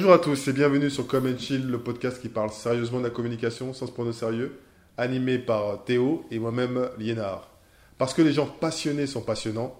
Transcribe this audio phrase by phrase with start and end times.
[0.00, 3.04] Bonjour à tous et bienvenue sur Come and Chill, le podcast qui parle sérieusement de
[3.04, 4.52] la communication sans se prendre au sérieux,
[4.96, 7.50] animé par Théo et moi-même Liénard.
[7.98, 9.76] Parce que les gens passionnés sont passionnants,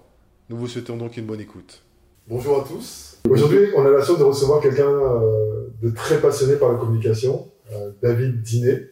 [0.47, 1.81] nous vous souhaitons donc une bonne écoute.
[2.27, 3.17] Bonjour à tous.
[3.27, 7.47] Aujourd'hui, on a la chance de recevoir quelqu'un euh, de très passionné par la communication,
[7.73, 8.89] euh, David Dinet,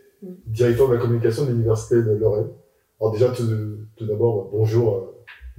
[0.47, 2.49] directeur de la communication de l'Université de Lorraine.
[2.99, 3.47] Alors déjà, tout,
[3.95, 4.95] tout d'abord, bonjour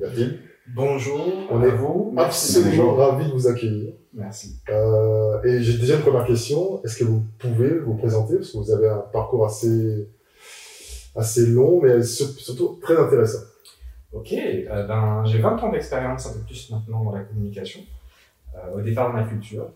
[0.01, 0.37] euh, David.
[0.75, 2.13] Bonjour On est vous.
[2.17, 3.93] Absolument ravi de vous accueillir.
[4.13, 4.61] Merci.
[4.69, 6.83] Euh, et j'ai déjà une première question.
[6.83, 8.37] Est-ce que vous pouvez vous présenter?
[8.37, 10.09] Parce que vous avez un parcours assez,
[11.15, 13.45] assez long, mais sur- surtout très intéressant.
[14.13, 17.81] Ok, euh, ben, j'ai 20 ans d'expérience, un peu plus maintenant dans la communication.
[18.57, 19.71] Euh, au départ dans la culture,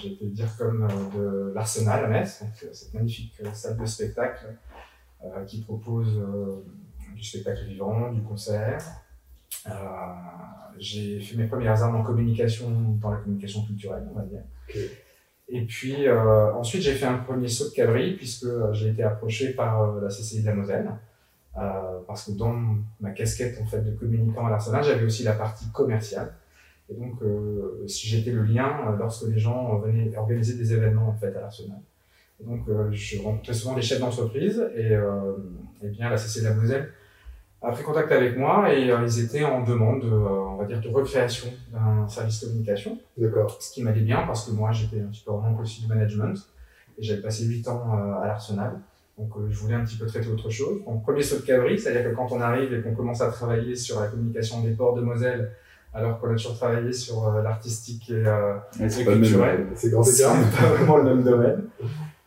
[0.00, 4.46] j'ai été dire comme de l'Arsenal à Metz, cette magnifique salle de spectacle
[5.46, 6.08] qui propose
[7.14, 8.78] du spectacle vivant, du concert.
[9.66, 9.70] Euh,
[10.78, 12.70] j'ai fait mes premières armes en communication,
[13.00, 14.42] dans la communication culturelle, on va dire.
[15.48, 19.02] Et puis euh, ensuite, j'ai fait un premier saut de cabri puisque euh, j'ai été
[19.02, 20.90] approché par la CCI de la Moselle.
[22.06, 22.52] Parce que dans
[23.00, 26.34] ma casquette en fait de communicant à l'Arsenal, j'avais aussi la partie commerciale.
[26.90, 27.20] Et donc,
[27.86, 31.78] si j'étais le lien lorsque les gens venaient organiser des événements en fait à l'Arsenal.
[32.40, 35.32] Donc, euh, je rencontrais souvent des chefs d'entreprise et, euh,
[35.82, 36.90] et bien la CCI de la Moselle
[37.64, 40.64] a pris contact avec moi et euh, ils étaient en demande, de, euh, on va
[40.64, 42.98] dire, de recréation d'un service communication.
[43.16, 43.56] D'accord.
[43.60, 45.88] Ce qui m'allait bien parce que moi j'étais un petit peu en manque aussi du
[45.88, 46.36] management
[46.98, 48.72] et j'avais passé 8 ans euh, à l'Arsenal.
[49.18, 50.84] Donc je voulais un petit peu traiter autre chose.
[50.84, 53.76] Donc premier saut de cabri, c'est-à-dire que quand on arrive et qu'on commence à travailler
[53.76, 55.52] sur la communication des ports de Moselle,
[55.92, 58.24] alors qu'on a toujours travaillé sur l'artistique et,
[58.82, 61.64] et culturel, C'est pas vraiment le même domaine.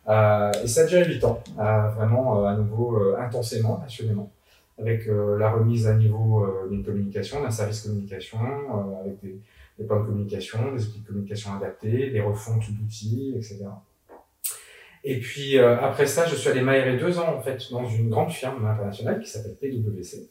[0.08, 4.30] Euh, et ça a duré 8 ans, euh, vraiment euh, à nouveau intensément, passionnément,
[4.78, 9.40] avec euh, la remise à niveau euh, d'une communication, d'un service communication, euh, avec des,
[9.78, 13.64] des plans de communication, des outils de communication adaptés, des refontes d'outils, etc.
[15.04, 18.08] Et puis euh, après ça, je suis allé m'aérer deux ans en fait dans une
[18.08, 20.28] grande firme internationale qui s'appelle PwC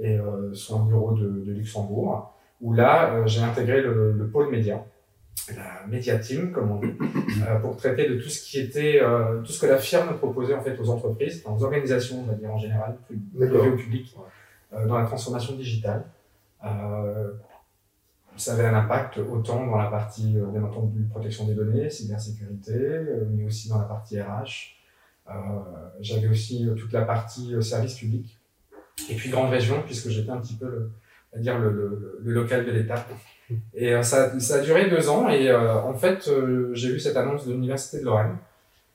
[0.00, 4.84] et euh, son bureau de, de Luxembourg, où là j'ai intégré le, le pôle média,
[5.56, 6.94] la media team comme on dit,
[7.48, 10.54] euh, pour traiter de tout ce qui était euh, tout ce que la firme proposait
[10.54, 14.14] en fait aux entreprises, aux organisations, on va dire en général, plus au public,
[14.72, 16.04] euh, dans la transformation digitale.
[16.64, 17.32] Euh,
[18.36, 23.00] ça avait un impact autant dans la partie, bien entendu, protection des données, cybersécurité,
[23.30, 24.78] mais aussi dans la partie RH.
[26.00, 28.38] J'avais aussi toute la partie service public.
[29.10, 30.92] Et puis grande région, puisque j'étais un petit peu le,
[31.30, 33.06] va dire le, le, le local de l'État.
[33.74, 35.28] Et euh, ça, ça a duré deux ans.
[35.28, 38.36] Et euh, en fait, euh, j'ai vu cette annonce de l'Université de Lorraine.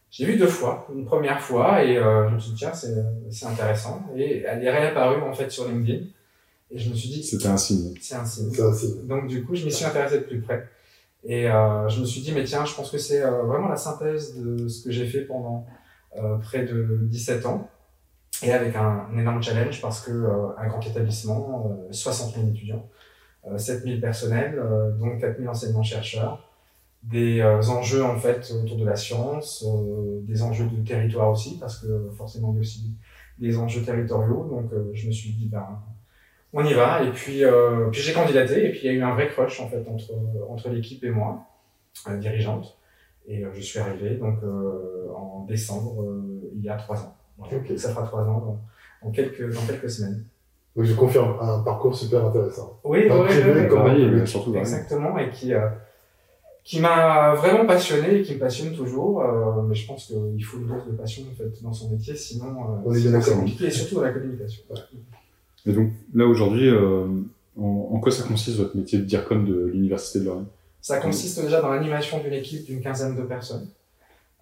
[0.09, 3.45] J'ai vu deux fois, une première fois, et euh, je me suis dit, tiens, c'est
[3.45, 4.01] intéressant.
[4.15, 6.05] Et elle est réapparue en fait sur LinkedIn.
[6.71, 7.93] Et je me suis dit, C'était un signe.
[8.01, 8.51] c'est un signe.
[8.53, 10.67] Ça, c'est- Donc du coup, je m'y suis intéressé de plus près.
[11.25, 13.75] Et euh, je me suis dit, mais tiens, je pense que c'est euh, vraiment la
[13.75, 15.65] synthèse de ce que j'ai fait pendant
[16.17, 17.69] euh, près de 17 ans.
[18.43, 22.47] Et avec un, un énorme challenge parce que euh, un grand établissement, euh, 60 000
[22.49, 22.87] étudiants,
[23.51, 26.43] euh, 7 000 personnels, euh, dont 4 000 enseignants-chercheurs,
[27.03, 31.57] des euh, enjeux en fait autour de la science, euh, des enjeux de territoire aussi,
[31.59, 32.91] parce que euh, forcément il y a aussi
[33.39, 34.47] des enjeux territoriaux.
[34.49, 35.79] Donc euh, je me suis dit, ben,
[36.53, 37.03] on y va.
[37.03, 39.59] Et puis, euh, puis j'ai candidaté et puis il y a eu un vrai crush
[39.59, 40.13] en fait entre,
[40.49, 41.45] entre l'équipe et moi,
[42.09, 42.77] euh, dirigeante.
[43.27, 47.15] Et euh, je suis arrivé donc euh, en décembre euh, il y a trois ans.
[47.37, 47.57] Voilà.
[47.57, 48.59] Donc, Ça fera trois ans dans,
[49.03, 50.25] dans quelques dans quelques semaines.
[50.77, 52.79] Donc je confirme, un parcours super intéressant.
[52.83, 53.67] Oui, oui, privé
[54.13, 55.67] oui, surtout exactement et qui euh,
[56.63, 59.21] qui m'a vraiment passionné et qui me passionne toujours.
[59.23, 62.15] euh, mais je pense qu'il faut une dose de passion en fait dans son métier,
[62.15, 63.39] sinon euh, On est bien sinon, c'est d'accord.
[63.39, 64.63] compliqué et surtout dans la communication.
[65.65, 67.07] Et donc, là, aujourd'hui, euh,
[67.59, 70.45] en, en quoi ça consiste votre métier de DIRCOM de l'Université de Lorraine?
[70.79, 73.67] Ça consiste déjà dans l'animation d'une équipe d'une quinzaine de personnes,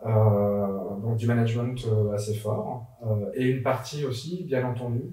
[0.05, 0.67] euh,
[1.01, 5.11] donc du management euh, assez fort, euh, et une partie aussi, bien entendu, euh,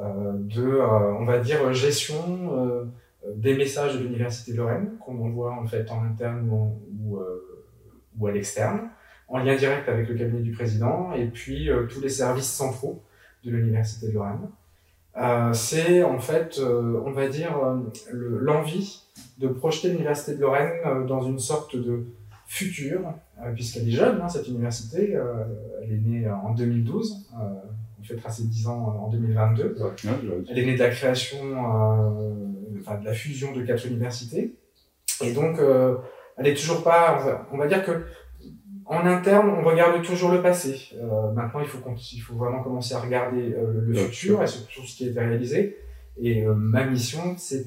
[0.00, 2.16] de, euh, on va dire, gestion
[2.58, 2.84] euh,
[3.36, 8.32] des messages de l'Université de Lorraine, qu'on envoie en fait en interne ou, euh, à
[8.32, 8.88] l'externe,
[9.28, 13.02] en lien direct avec le cabinet du président, et puis euh, tous les services centraux
[13.44, 14.48] de l'Université de Lorraine.
[15.16, 17.76] Euh, c'est en fait, euh, on va dire, euh,
[18.12, 19.02] le- l'envie
[19.38, 22.04] de projeter l'Université de Lorraine euh, dans une sorte de
[22.46, 23.00] futur,
[23.40, 25.44] euh, puisqu'elle est jeune, hein, cette université, euh,
[25.82, 27.36] elle est née euh, en 2012, euh,
[28.04, 29.76] on fêtera ses 10 ans euh, en 2022.
[29.78, 30.48] Ouais, j'aurais dit.
[30.50, 34.54] Elle est née de la création, euh, enfin de la fusion de quatre universités.
[35.22, 35.96] Et donc, euh,
[36.36, 38.04] elle est toujours pas, on va, on va dire que
[38.86, 40.90] en interne, on regarde toujours le passé.
[40.94, 41.78] Euh, maintenant, il faut,
[42.12, 45.20] il faut vraiment commencer à regarder euh, le futur et surtout ce qui a été
[45.20, 45.78] réalisé.
[46.16, 47.66] Et ma mission, c'est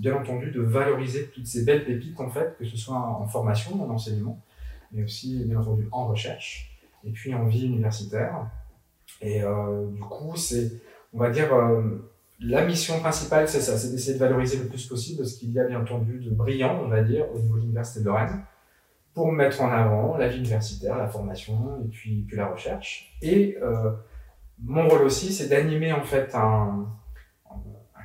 [0.00, 3.80] bien entendu de valoriser toutes ces belles pépites, en fait, que ce soit en formation,
[3.80, 4.42] en enseignement,
[4.90, 8.48] mais aussi bien entendu en recherche, et puis en vie universitaire.
[9.20, 10.72] Et euh, du coup, c'est,
[11.12, 11.82] on va dire, euh,
[12.40, 15.60] la mission principale, c'est ça, c'est d'essayer de valoriser le plus possible ce qu'il y
[15.60, 18.42] a bien entendu de brillant, on va dire, au niveau de l'Université de Rennes,
[19.14, 23.16] pour mettre en avant la vie universitaire, la formation et puis, puis la recherche.
[23.22, 23.92] Et euh,
[24.62, 26.86] mon rôle aussi, c'est d'animer en fait un,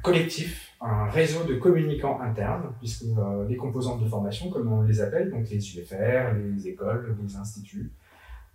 [0.01, 3.05] collectif, un réseau de communicants internes, puisque
[3.47, 7.91] les composantes de formation, comme on les appelle, donc les UFR, les écoles, les instituts,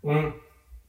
[0.03, 0.32] ont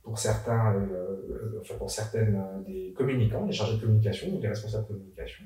[0.08, 4.48] pour certains, euh, enfin pour certaines euh, des communicants, des chargés de communication ou des
[4.48, 5.44] responsables de communication,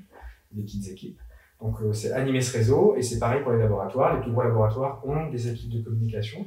[0.52, 1.18] des petites équipes.
[1.60, 4.14] Donc euh, c'est animer ce réseau et c'est pareil pour les laboratoires.
[4.16, 6.46] Les plus gros laboratoires ont des équipes de communication.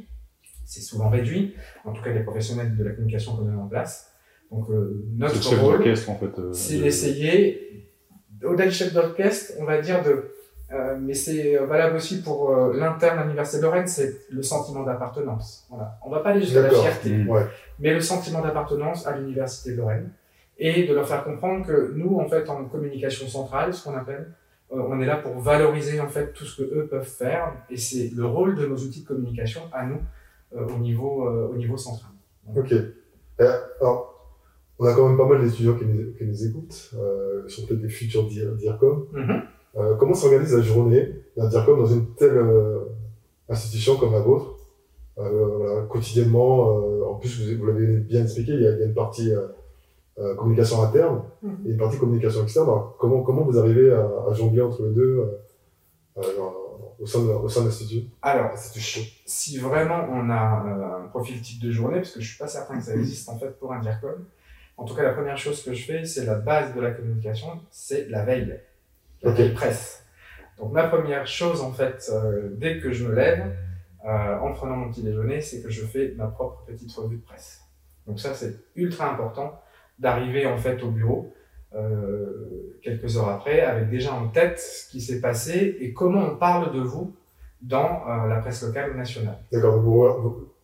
[0.66, 1.54] C'est souvent réduit,
[1.84, 3.94] en tout cas les professionnels de la communication qu'on met en place.
[4.50, 6.40] Donc euh, notre rôle, d'orchestre, en fait.
[6.40, 7.92] euh, c'est de- d'essayer,
[8.44, 10.32] au-delà du chef d'orchestre, on va dire de,
[10.72, 14.84] euh, mais c'est valable aussi pour euh, l'interne à l'Université de Lorraine, c'est le sentiment
[14.84, 15.68] d'appartenance.
[15.70, 15.98] Voilà.
[16.06, 17.30] On va pas aller jusqu'à la fierté, Mm.
[17.30, 17.46] Ouais.
[17.80, 20.10] mais le sentiment d'appartenance à l'Université de Lorraine
[20.58, 24.32] et de leur faire comprendre que nous, en fait, en communication centrale, ce qu'on appelle,
[24.72, 27.78] euh, on est là pour valoriser en fait tout ce que eux peuvent faire et
[27.78, 30.00] c'est le rôle de nos outils de communication à nous
[30.56, 32.12] euh, au niveau euh, au niveau central.
[32.56, 32.72] Ok.
[32.72, 34.14] Euh, alors,
[34.80, 37.68] on a quand même pas mal d'étudiants qui nous, qui nous écoutent, euh, qui sont
[37.68, 39.08] peut-être des futurs dir- DIRCOM.
[39.14, 39.42] Mhm.
[39.78, 42.80] Euh, comment s'organise la journée d'un DIRCOM dans une telle euh,
[43.50, 44.56] institution comme la vôtre?
[45.18, 46.78] Euh, voilà, Quotidiennement,
[47.10, 49.32] en plus, vous, vous l'avez bien expliqué, il y a, il y a une partie
[50.38, 51.58] communication interne Mhm.
[51.66, 52.68] et une partie communication externe.
[52.68, 54.00] Alors, comment, comment vous arrivez à,
[54.30, 55.40] à jongler entre les deux
[57.00, 58.04] au sein de, au sein de l'institut?
[58.22, 62.48] Alors, si vraiment on a un profil type de journée, parce que je suis pas
[62.48, 64.24] certain que ça existe en fait pour un DIRCOM,
[64.78, 67.48] en tout cas la première chose que je fais, c'est la base de la communication,
[67.72, 68.58] c'est la veille,
[69.26, 69.38] la Ok.
[69.38, 70.04] veille presse.
[70.58, 73.52] Donc ma première chose en fait, euh, dès que je me lève,
[74.08, 77.24] euh, en prenant mon petit déjeuner, c'est que je fais ma propre petite revue de
[77.24, 77.62] presse.
[78.08, 79.60] Donc ça c'est ultra important
[80.00, 81.34] d'arriver en fait au bureau
[81.76, 86.36] euh, quelques heures après avec déjà en tête ce qui s'est passé et comment on
[86.38, 87.14] parle de vous
[87.62, 89.38] dans la presse locale ou nationale.
[89.52, 89.74] D'accord.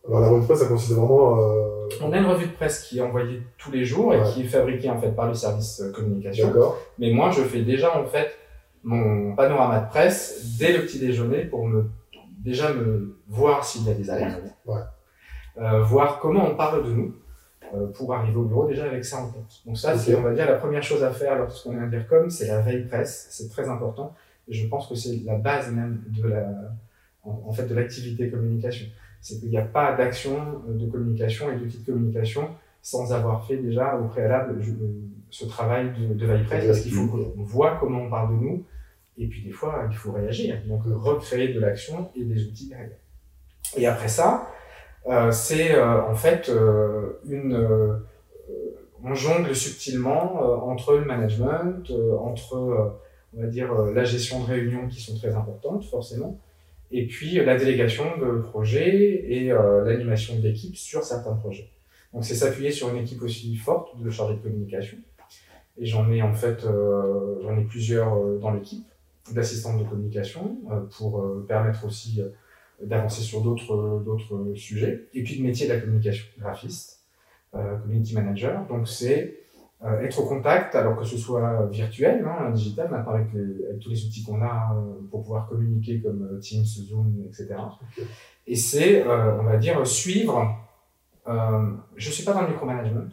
[0.08, 1.38] Alors, la revue de presse, ça consiste vraiment.
[1.38, 1.88] Euh...
[2.00, 4.24] On a une revue de presse qui est envoyée tous les jours et Ouais.
[4.32, 6.48] qui est fabriquée en fait par le service communication.
[6.48, 6.78] D'accord.
[6.98, 8.30] Mais moi, je fais déjà en fait
[8.84, 11.90] mon panorama de presse dès le petit déjeuner pour me
[12.38, 14.80] déjà me voir s'il y a des alertes, Ouais.
[15.58, 17.14] Euh, voir comment on parle de nous
[17.74, 19.44] euh, pour arriver au bureau déjà avec ça en tête.
[19.66, 22.30] Donc ça, c'est on va dire la première chose à faire lorsqu'on est un DIRCOM,
[22.30, 23.26] c'est la veille presse.
[23.30, 24.14] C'est très important
[24.48, 26.48] et je pense que c'est la base même de la
[27.22, 28.86] en, en fait de l'activité communication.
[29.20, 32.48] C'est qu'il n'y a pas d'action euh, de communication et d'outils de communication
[32.80, 34.72] sans avoir fait déjà au préalable je-
[35.30, 38.42] ce travail de, de veille presse parce qu'il faut qu'on voit comment on parle de
[38.42, 38.64] nous
[39.18, 40.56] et puis des fois il faut réagir.
[40.66, 42.96] Donc recréer de l'action et des outils derrière.
[43.76, 44.48] Et après ça
[45.08, 48.00] euh, c'est euh, en fait euh, une
[49.04, 52.94] on jongle subtilement entre le management entre
[53.36, 56.38] on va dire la gestion de réunions qui sont très importantes forcément
[56.92, 61.68] et puis la délégation de projets et l'animation de l'équipe sur certains projets.
[62.14, 64.98] Donc c'est s'appuyer sur une équipe aussi forte de chargés de communication.
[65.78, 66.64] Et j'en ai en fait
[67.42, 68.86] j'en ai plusieurs dans l'équipe
[69.30, 72.28] d'assistantes de communication euh, pour euh, permettre aussi euh,
[72.84, 75.08] d'avancer sur d'autres sujets.
[75.14, 76.98] Et puis de métier de la communication graphiste
[77.52, 78.66] community manager.
[78.66, 79.38] Donc c'est
[80.00, 83.90] être au contact alors que ce soit virtuel hein, digital maintenant avec, les- avec tous
[83.90, 84.74] les outils qu'on a
[85.10, 87.56] pour pouvoir communiquer comme Teams Zoom etc
[88.46, 90.56] et c'est euh, on va dire suivre
[91.28, 93.06] euh, je suis pas dans le micromanagement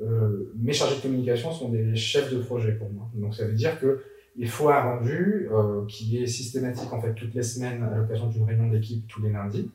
[0.00, 3.08] euh, mes chargés de communication sont des chefs de projet pour moi.
[3.14, 4.02] Donc ça veut dire que
[4.36, 8.26] il faut un rendu euh, qui est systématique en fait toutes les semaines à l'occasion
[8.28, 9.70] d'une réunion d'équipe tous les lundis.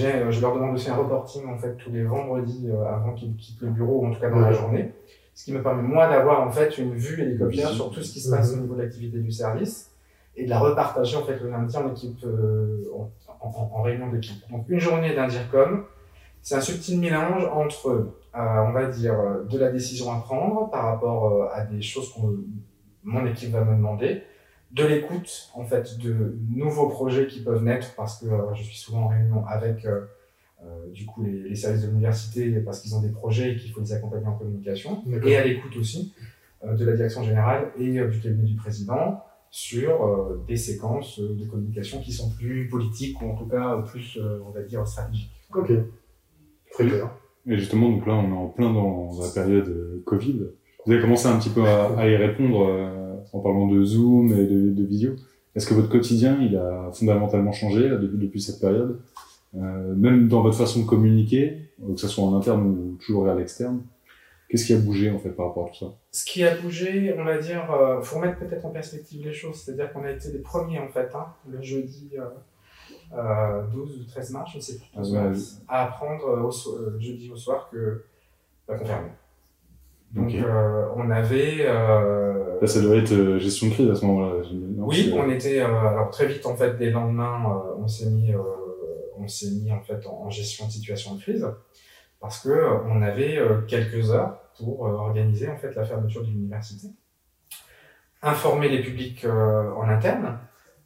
[0.00, 3.34] Euh, je leur demande aussi un reporting en fait tous les vendredis euh, avant qu'ils
[3.36, 4.92] quittent le bureau ou en tout cas dans la journée,
[5.34, 8.20] ce qui me permet moi d'avoir en fait une vue hélicoptère sur tout ce qui
[8.20, 8.58] se passe Mhm.
[8.58, 9.92] au niveau de l'activité du service
[10.36, 13.10] et de la repartager en fait le lundi en équipe euh, en,
[13.48, 14.42] en- en réunion d'équipe.
[14.50, 15.84] Donc une journée d'un DIRCOM,
[16.42, 18.04] c'est un subtil mélange entre, euh,
[18.34, 19.14] on va dire,
[19.48, 22.20] de la décision à prendre par rapport euh, à des choses que
[23.04, 24.22] mon équipe va me demander,
[24.70, 28.76] de l'écoute en fait de nouveaux projets qui peuvent naître parce que euh, je suis
[28.76, 30.02] souvent en réunion avec euh,
[30.62, 33.70] euh, du coup les, les services de l'université parce qu'ils ont des projets et qu'il
[33.70, 36.12] faut les accompagner en communication et à l'écoute aussi
[36.64, 41.18] euh, de la direction générale et euh, du cabinet du président sur euh, des séquences
[41.18, 44.86] de communication qui sont plus politiques ou en tout cas plus euh, on va dire
[44.86, 45.32] stratégiques.
[45.54, 45.72] Ok.
[46.72, 47.10] Très clair.
[47.46, 50.48] Et justement, donc là, on est en plein dans la période euh, Covid.
[50.86, 54.28] Vous avez commencé un petit peu à, à y répondre euh, en parlant de Zoom
[54.32, 55.16] et de, de visio.
[55.54, 59.00] Est-ce que votre quotidien, il a fondamentalement changé là, depuis, depuis cette période?
[59.56, 63.34] Euh, même dans votre façon de communiquer, que ce soit en interne ou toujours à
[63.34, 63.82] l'externe,
[64.48, 65.86] qu'est-ce qui a bougé en fait par rapport à tout ça?
[66.12, 69.56] Ce qui a bougé, on va dire, euh, faut remettre peut-être en perspective les choses,
[69.56, 72.24] c'est-à-dire qu'on a été les premiers en fait, hein, le jeudi euh,
[73.18, 76.42] euh, 12 ou 13 mars, je ne sais plus, 12 Ah mars, à apprendre euh,
[76.42, 78.04] au so- euh, jeudi au soir que
[78.68, 79.12] bah, qu'on fermait.
[80.12, 84.04] Donc euh, on avait euh, Là, ça doit être euh, gestion de crise à ce
[84.06, 84.42] moment-là.
[84.78, 88.08] Oui, on était euh, alors très vite en fait dès le lendemain, euh, on s'est
[88.10, 88.38] mis, euh,
[89.18, 91.46] on s'est mis en fait en, en gestion de situation de crise
[92.20, 92.50] parce que
[92.86, 96.88] on avait euh, quelques heures pour organiser en fait la fermeture de l'université,
[98.22, 100.38] informer les publics euh, en interne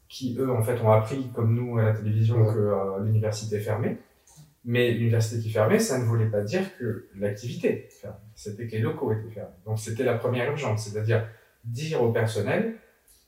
[0.09, 2.53] qui eux en fait ont appris comme nous à la télévision Ouais.
[2.53, 3.97] que euh, l'université est fermée.
[4.65, 8.17] Mais l'université qui fermait, ça ne voulait pas dire que l'activité fermée.
[8.35, 9.55] C'était que les locaux étaient fermés.
[9.65, 11.27] Donc c'était la première urgence, c'est-à-dire
[11.65, 12.75] dire au personnel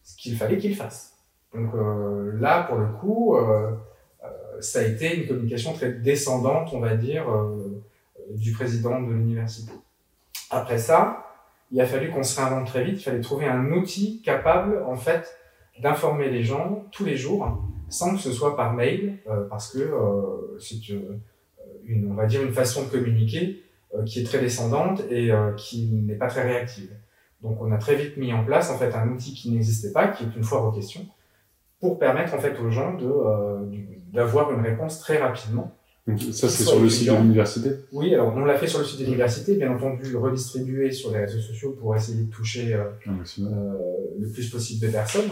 [0.04, 1.16] ce qu'il fallait qu'il fasse.
[1.54, 3.72] Donc euh, là, pour le coup, euh,
[4.24, 4.28] euh,
[4.62, 7.26] ça a été une communication très descendante, on va dire,
[8.32, 9.72] du président de l'université.
[10.50, 11.26] Après ça,
[11.72, 13.00] il a fallu qu'on se réinvente très vite.
[13.00, 15.36] Il fallait trouver un outil capable, en fait,
[15.82, 19.80] d'informer les gens tous les jours, sans que ce soit par mail, euh, parce que
[19.80, 21.18] euh, c'est euh,
[21.86, 23.62] une, on va dire, une façon de communiquer
[24.06, 26.90] qui est très descendante et qui n'est pas très réactive.
[27.42, 30.08] Donc, on a très vite mis en place en fait un outil qui n'existait pas,
[30.10, 31.06] qui est une foire aux questions,
[31.80, 33.64] pour permettre en fait aux gens de euh,
[34.12, 35.76] d'avoir une réponse très rapidement.
[36.08, 37.70] Donc, ça, c'est sur le site de l'université?
[37.92, 41.20] Oui, alors on l'a fait sur le site de l'université, bien entendu redistribué sur les
[41.20, 43.74] réseaux sociaux pour essayer de toucher euh, euh,
[44.20, 45.32] le plus possible de personnes.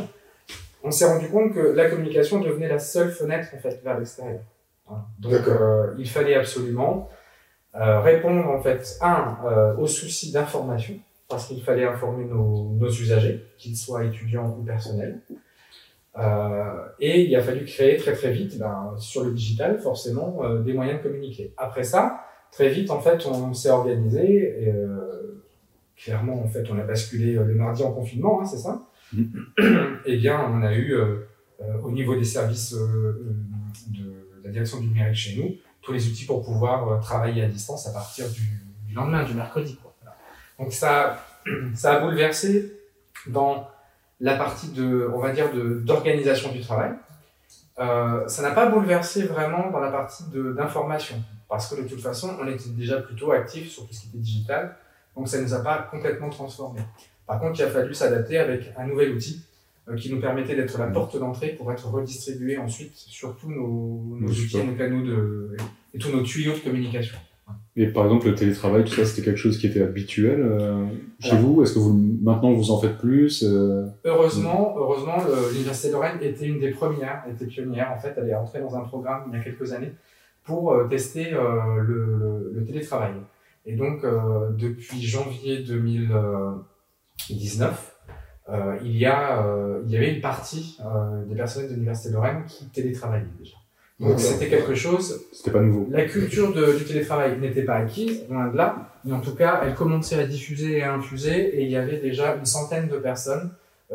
[0.84, 4.42] On s'est rendu compte que la communication devenait la seule fenêtre en fait vers l'extérieur.
[4.86, 5.06] Voilà.
[5.20, 7.10] Donc euh, il fallait absolument
[7.76, 10.96] euh, répondre en fait un euh, aux soucis d'information
[11.30, 15.22] parce qu'il fallait informer nos, nos usagers, qu'ils soient étudiants ou personnels.
[17.00, 21.00] Et il a fallu créer très très vite ben, sur le digital forcément des moyens
[21.00, 21.54] de communiquer.
[21.58, 24.68] Après ça, très vite en fait on s'est organisé.
[24.68, 24.74] Et,
[25.96, 28.82] clairement en fait on a basculé le mardi en confinement, hein, c'est ça?
[30.06, 31.28] Eh bien on a eu euh,
[31.62, 33.36] euh, au niveau des services euh,
[33.88, 37.88] de la direction du numérique chez nous tous les outils pour pouvoir travailler à distance
[37.88, 39.78] à partir du, lendemain, du mercredi.
[40.58, 41.26] Donc ça,
[41.76, 42.74] ça a bouleversé
[43.28, 43.68] dans
[44.22, 46.94] la partie de, on va dire, d'organisation du travail.
[47.76, 52.48] Ça n'a pas bouleversé vraiment dans la partie d'information, parce que de toute façon, on
[52.48, 54.78] était déjà plutôt actif sur tout ce qui était digital,
[55.18, 56.80] donc ça ne nous a pas complètement transformé.
[57.28, 59.42] Par contre, il a fallu s'adapter avec un nouvel outil
[59.90, 64.18] euh, qui nous permettait d'être la porte d'entrée pour être redistribué ensuite sur tous nos,
[64.20, 65.56] nos outils nos canaux de,
[65.94, 67.18] et tous nos tuyaux de communication.
[67.76, 70.86] Et par exemple, le télétravail, tout ça, c'était quelque chose qui était habituel euh,
[71.20, 71.62] chez vous?
[71.64, 75.18] Est-ce que vous, maintenant, vous en faites plus euh, Heureusement, heureusement,
[75.52, 78.14] l'université de Lorraine était une des premières, était pionnière en fait.
[78.18, 79.92] Elle est rentrée dans un programme il y a quelques années
[80.46, 83.14] pour tester euh, le, le- le télétravail.
[83.66, 84.04] Et donc,
[84.58, 85.60] depuis janvier
[87.30, 87.96] 2019,
[88.50, 92.10] euh, il y a, euh, il y avait une partie euh, des personnels de l'université
[92.10, 93.56] de Lorraine qui télétravaillaient déjà.
[94.00, 95.88] Donc, c'était quelque chose C'était pas nouveau.
[95.92, 99.62] la culture de- du télétravail n'était pas acquise, loin de là, mais en tout cas,
[99.64, 102.98] elle commençait à diffuser et à infuser, et il y avait déjà une centaine de
[102.98, 103.52] personnes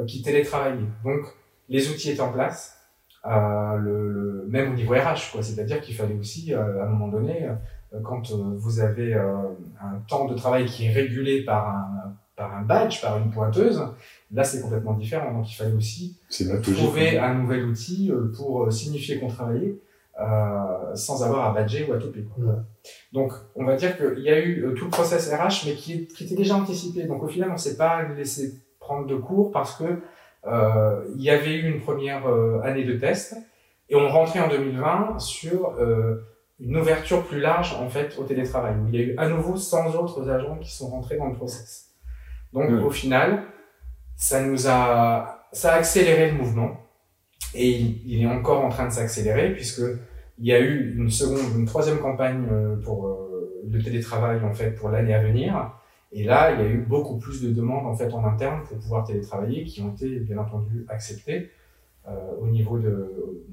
[0.06, 0.86] qui télétravaillaient.
[1.04, 1.20] Donc,
[1.68, 2.78] les outils étaient en place,
[3.26, 5.42] le, le- même au niveau RH, quoi.
[5.42, 7.48] C'est-à-dire qu'il fallait aussi, à un moment donné,
[8.04, 13.02] quand vous avez un temps de travail qui est régulé par un, par un badge,
[13.02, 13.84] par une pointeuse,
[14.32, 15.32] là, c'est complètement différent.
[15.32, 16.16] Donc, il fallait aussi
[16.62, 19.76] trouver un nouvel outil euh, pour euh, signifier qu'on travaillait
[20.20, 22.22] euh, sans avoir à badger ou à toper.
[22.22, 22.44] quoi.
[22.44, 22.60] Ouais.
[23.12, 26.36] Donc, on va dire qu'il y a eu tout le process RH, mais qui, était
[26.36, 27.04] déjà anticipé.
[27.04, 30.00] Donc, au final, on s'est pas laissé prendre de cours parce que
[30.46, 33.36] euh, il y avait eu une première euh, année de test
[33.90, 35.74] et on rentrait en 2020 sur
[36.60, 39.56] une ouverture plus large en fait au télétravail où il y a eu à nouveau
[39.56, 41.87] 100 autres agents qui sont rentrés dans le process.
[42.52, 43.44] Donc, au final,
[44.16, 46.76] ça nous a ça a accéléré le mouvement
[47.54, 49.82] et il, il est encore en train de s'accélérer puisque
[50.38, 54.52] il y a eu une seconde, une troisième campagne euh, pour euh, le télétravail en
[54.52, 55.72] fait pour l'année à venir.
[56.12, 58.78] Et là, il y a eu beaucoup plus de demandes en fait en interne pour
[58.78, 61.50] pouvoir télétravailler qui ont été bien entendu acceptées
[62.08, 63.44] euh, au niveau de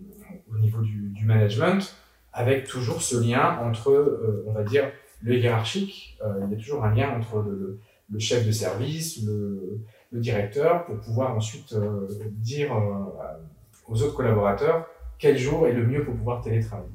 [0.51, 1.95] au niveau du, du management
[2.31, 4.85] avec toujours ce lien entre euh, on va dire
[5.21, 6.17] le hiérarchique.
[6.21, 7.79] Il y a toujours un lien entre le,
[8.11, 9.81] le- chef de service, le,
[10.11, 13.03] directeur pour pouvoir ensuite euh, dire euh,
[13.89, 14.87] aux autres collaborateurs
[15.19, 16.87] quel jour est le mieux pour pouvoir télétravailler.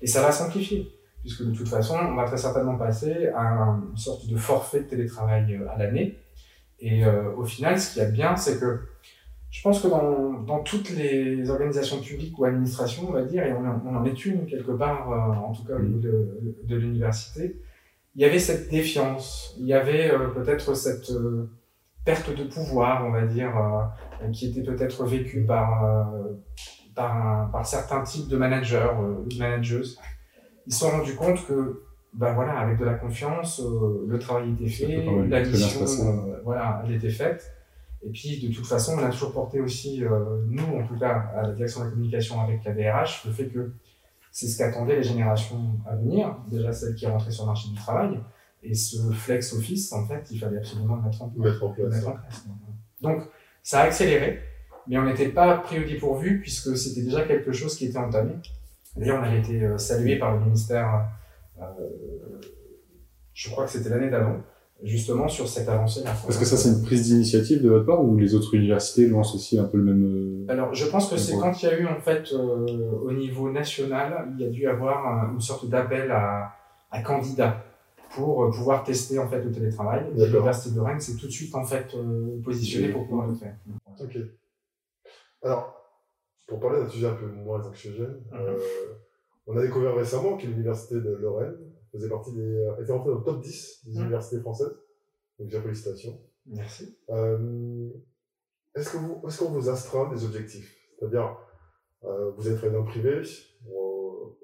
[0.00, 0.88] Et ça va s'amplifier,
[1.20, 3.42] puisque de toute façon, on va très certainement passer à
[3.92, 6.18] une sorte de forfait de télétravail euh, à l'année.
[6.80, 8.80] Et au final, ce qu'il y a de bien, c'est que
[9.50, 13.96] Je pense que dans, toutes les organisations publiques ou administrations, on va dire, et on,
[13.96, 17.54] en est une quelque part, en tout cas au niveau de l'université,
[18.14, 21.10] il y avait cette défiance, il y avait peut-être cette
[22.04, 26.32] perte de pouvoir, on va dire, euh, qui était peut-être vécue par, euh,
[26.94, 29.98] par, par, certains types de managers ou de manageuses.
[30.66, 34.52] Ils se sont rendus compte que, ben voilà, avec de la confiance, euh, le travail
[34.52, 37.52] était fait, la mission, voilà, elle était faite.
[38.04, 40.02] Et puis, de toute façon, on a toujours porté aussi,
[40.48, 43.46] nous, en tout cas, à la direction de la communication avec la DRH, le fait
[43.46, 43.72] que
[44.32, 47.76] c'est ce qu'attendaient les générations à venir, déjà celles qui rentraient sur le marché du
[47.76, 48.18] travail,
[48.62, 52.04] et ce flex office, en fait, il fallait absolument le mettre en, mettre en place.
[53.02, 53.24] Donc,
[53.62, 54.40] ça a accéléré,
[54.88, 58.34] mais on n'était pas pris au dépourvu puisque c'était déjà quelque chose qui était entamé.
[58.96, 61.08] D'ailleurs, on avait été euh, salué par le ministère,
[61.60, 61.64] euh,
[63.34, 64.40] je crois que c'était l'année d'avant,
[64.82, 66.02] justement sur cette avancée.
[66.28, 69.34] Est-ce que ça, c'est une prise d'initiative de votre part ou les autres universités lancent
[69.34, 70.46] aussi un peu le même.
[70.48, 73.50] Euh, Alors, je pense que c'est quand il y a eu, en fait, au niveau
[73.50, 76.52] national, il y a dû avoir une sorte d'appel à,
[76.90, 77.64] à candidats
[78.14, 80.06] pour euh, pouvoir tester en fait le télétravail.
[80.14, 83.56] L'université de Rennes s'est tout de suite en fait euh, positionnée pour pouvoir le faire.
[84.00, 84.18] Ok.
[85.42, 85.74] Alors,
[86.46, 88.38] pour parler d'un sujet un peu moins anxiogène, mhm.
[88.38, 88.58] euh,
[89.46, 91.56] on a découvert récemment que l'université de Lorraine
[91.92, 94.04] faisait partie des, était rentrée dans le top 10 des mhm.
[94.04, 94.74] universités françaises.
[95.38, 96.20] Donc déjà félicitations.
[96.46, 96.98] Merci.
[98.74, 100.76] est-ce que vous, est-ce qu'on vous astreint des objectifs?
[100.98, 101.36] C'est-à-dire,
[102.36, 103.22] vous êtes dans le privé,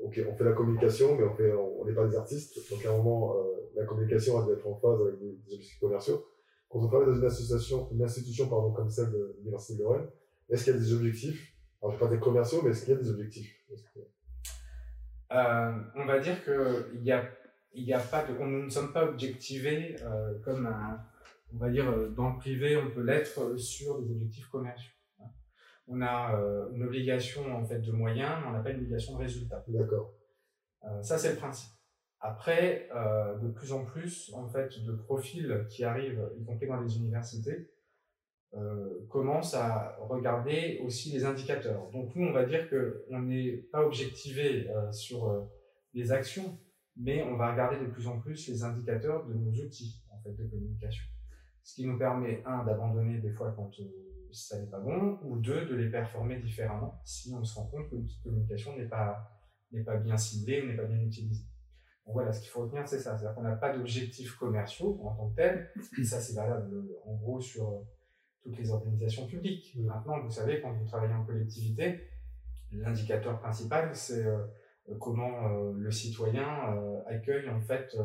[0.09, 2.59] ok, on fait la communication, mais on fait, on n'est pas des artistes.
[2.71, 5.79] Donc à un moment, euh, la communication a dû être en phase avec des, objectifs
[5.79, 6.27] commerciaux.
[6.69, 10.09] Quand on travaille dans une association, une institution pardon, comme celle de l'Université de Lorraine,
[10.51, 11.55] est-ce qu'il y a des objectifs?
[11.81, 13.55] Alors je vais pas des commerciaux, mais est-ce qu'il y a des objectifs?
[15.31, 17.23] Euh, On va dire que il y a,
[17.79, 21.01] il y a pas de, on ne sommes pas objectivés euh, comme un,
[21.55, 24.93] on va dire dans le privé, on peut l'être sur des objectifs commerciaux
[25.89, 29.15] on a euh, une obligation en fait de moyens, mais on n'a pas une obligation
[29.15, 29.65] de résultat.
[29.69, 30.13] D'accord.
[30.85, 31.73] Euh, ça c'est le principe.
[32.21, 36.81] Après, euh, de plus en plus en fait de profils qui arrivent, y compris dans
[36.81, 37.71] les universités,
[39.11, 41.91] commencent à regarder aussi les indicateurs.
[41.91, 45.47] Donc nous, on va dire que on n'est pas objectivé sur
[45.93, 46.59] les actions,
[46.99, 50.33] mais on va regarder de plus en plus les indicateurs de nos outils en fait
[50.33, 51.05] de communication.
[51.63, 53.71] Ce qui nous permet un d'abandonner des fois quand
[54.33, 57.89] ça n'est pas bon, ou deux, de les performer différemment si on se rend compte
[57.89, 59.31] que notre communication n'est pas,
[59.73, 61.45] n'est pas bien ciblée ou n'est pas bien utilisée.
[62.05, 63.17] Donc voilà, ce qu'il faut retenir, c'est ça.
[63.17, 67.15] C'est-à-dire qu'on n'a pas d'objectifs commerciaux en tant que tel, et ça c'est valable en
[67.17, 67.81] gros sur euh,
[68.43, 69.77] toutes les organisations publiques.
[69.79, 72.09] Maintenant, vous savez, quand vous travaillez en collectivité,
[72.73, 74.47] l'indicateur principal, c'est euh,
[75.01, 76.47] comment euh, le citoyen
[77.07, 77.97] accueille en fait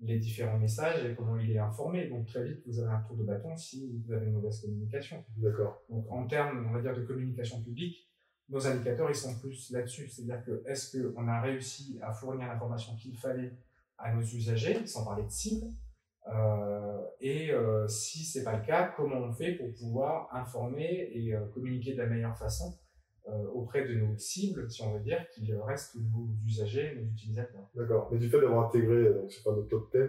[0.00, 2.08] les différents messages et comment il est informé.
[2.08, 5.22] Donc très vite, vous avez un tour de bâton si vous avez une mauvaise communication.
[5.36, 5.82] D'accord.
[5.90, 8.08] Donc en termes, on va dire, de communication publique,
[8.48, 10.08] nos indicateurs, ils sont plus là-dessus.
[10.08, 13.52] C'est-à-dire que est-ce qu'on a réussi à fournir l'information qu'il fallait
[13.98, 15.66] à nos usagers, sans parler de cible,
[16.28, 21.34] euh, et euh, si c'est pas le cas, comment on fait pour pouvoir informer et
[21.34, 22.79] euh, communiquer de la meilleure façon euh,
[23.54, 27.68] auprès de nos cibles, si on veut dire, qui restent nos usagers, nos utilisateurs.
[27.74, 28.08] D'accord.
[28.10, 30.00] Mais du fait d'avoir intégré, euh, donc c'est pas notre top 10,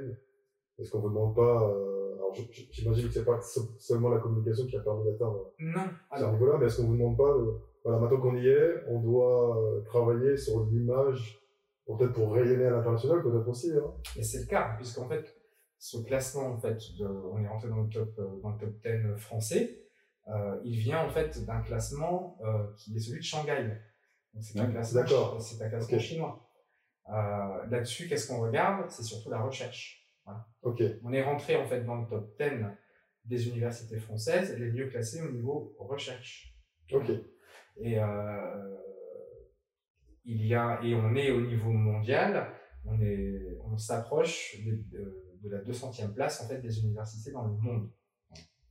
[0.80, 2.34] est-ce qu'on ne vous demande pas, euh, alors
[2.72, 3.40] j'imagine que c'est pas
[3.78, 5.82] seulement la communication qui a permis d'atteindre non.
[6.18, 7.36] ce niveau-là, mais est-ce qu'on ne vous demande pas,
[7.84, 11.40] voilà, maintenant qu'on y est, on doit travailler sur l'image,
[11.86, 13.72] peut-être pour rayonner à l'international, peut-être aussi.
[13.72, 13.92] Hein.
[14.18, 15.36] Et c'est le cas, puisqu'en fait,
[15.78, 19.81] ce classement, en fait, on est rentré dans le top, dans le top 10 français,
[19.81, 19.81] euh,
[20.64, 23.78] il vient en fait d'un classement euh, qui est celui de Shanghai.
[24.40, 26.48] C'est un classement, c'est un classement chinois.
[27.10, 28.90] Euh, là-dessus, qu'est-ce qu'on regarde?
[28.90, 30.10] C'est surtout la recherche.
[30.24, 30.48] Voilà.
[31.04, 32.66] On est rentré en fait dans le top 10
[33.26, 36.56] des universités françaises, les mieux classées au niveau recherche.
[37.78, 37.98] Et
[40.24, 42.54] il y a et on est au niveau mondial,
[42.86, 44.84] on est, on s'approche de,
[45.42, 47.90] de, la 200e place en fait des universités dans le monde.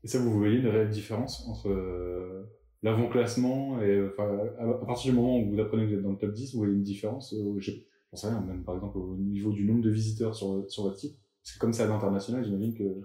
[0.03, 2.49] Et ça, vous voyez une réelle différence entre euh,
[2.83, 6.19] l'avant-classement et enfin, à, partir du moment où vous apprenez que vous êtes dans le
[6.19, 9.53] top 10, vous voyez une différence euh, J'en sais rien, même par exemple au niveau
[9.53, 12.75] du nombre de visiteurs sur, sur votre site Parce que comme c'est à l'international, j'imagine
[12.75, 13.03] que.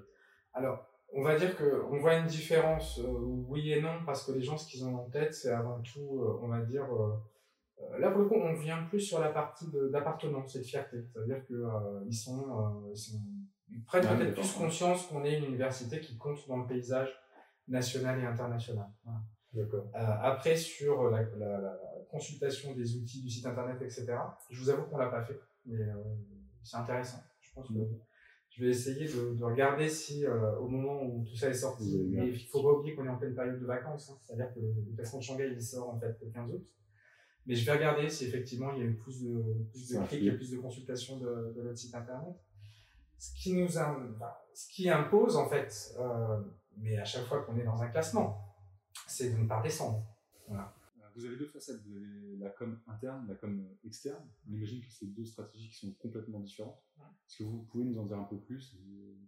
[0.54, 3.08] Alors, on va dire qu'on voit une différence, euh,
[3.48, 6.22] oui et non, parce que les gens, ce qu'ils ont en tête, c'est avant tout,
[6.42, 6.88] on va dire.
[8.00, 10.98] Là, pour le coup, on vient plus sur la partie d'appartenance et de fierté.
[11.04, 11.68] C'est-à-dire qu'ils
[12.08, 12.46] ils sont
[13.70, 17.10] ils prennent peut-être plus conscience qu'on est une université qui compte dans le paysage
[17.68, 18.88] national et international.
[19.58, 21.24] Euh, après, sur la,
[22.10, 24.06] consultation des outils du site internet, etc.,
[24.50, 25.94] je vous avoue qu'on l'a pas fait, mais euh,
[26.64, 27.22] c'est intéressant.
[27.42, 27.74] Je pense que
[28.50, 31.98] je vais essayer de, de regarder si, euh, au moment où tout ça est sorti,
[32.04, 34.54] bien mais il faut pas oublier qu'on est en pleine période de vacances, hein, c'est-à-dire
[34.54, 36.66] que le classement de Shanghai, il sort en fait le 15 août.
[37.48, 40.24] Mais je vais regarder si effectivement il y a eu plus de, plus de clics
[40.26, 42.36] et plus de consultations de, de notre site internet.
[43.18, 46.42] Ce qui nous a, enfin, ce qui impose en fait, euh,
[46.78, 48.56] mais à chaque fois qu'on est dans un classement,
[49.08, 50.06] c'est de ne pas descendre.
[50.50, 50.58] Euh,
[51.16, 51.82] Vous avez deux facettes.
[51.86, 54.30] Vous avez la com interne, la com externe.
[54.48, 56.84] On imagine que c'est deux stratégies qui sont complètement différentes.
[57.00, 58.78] Est-ce que vous pouvez nous en dire un peu plus?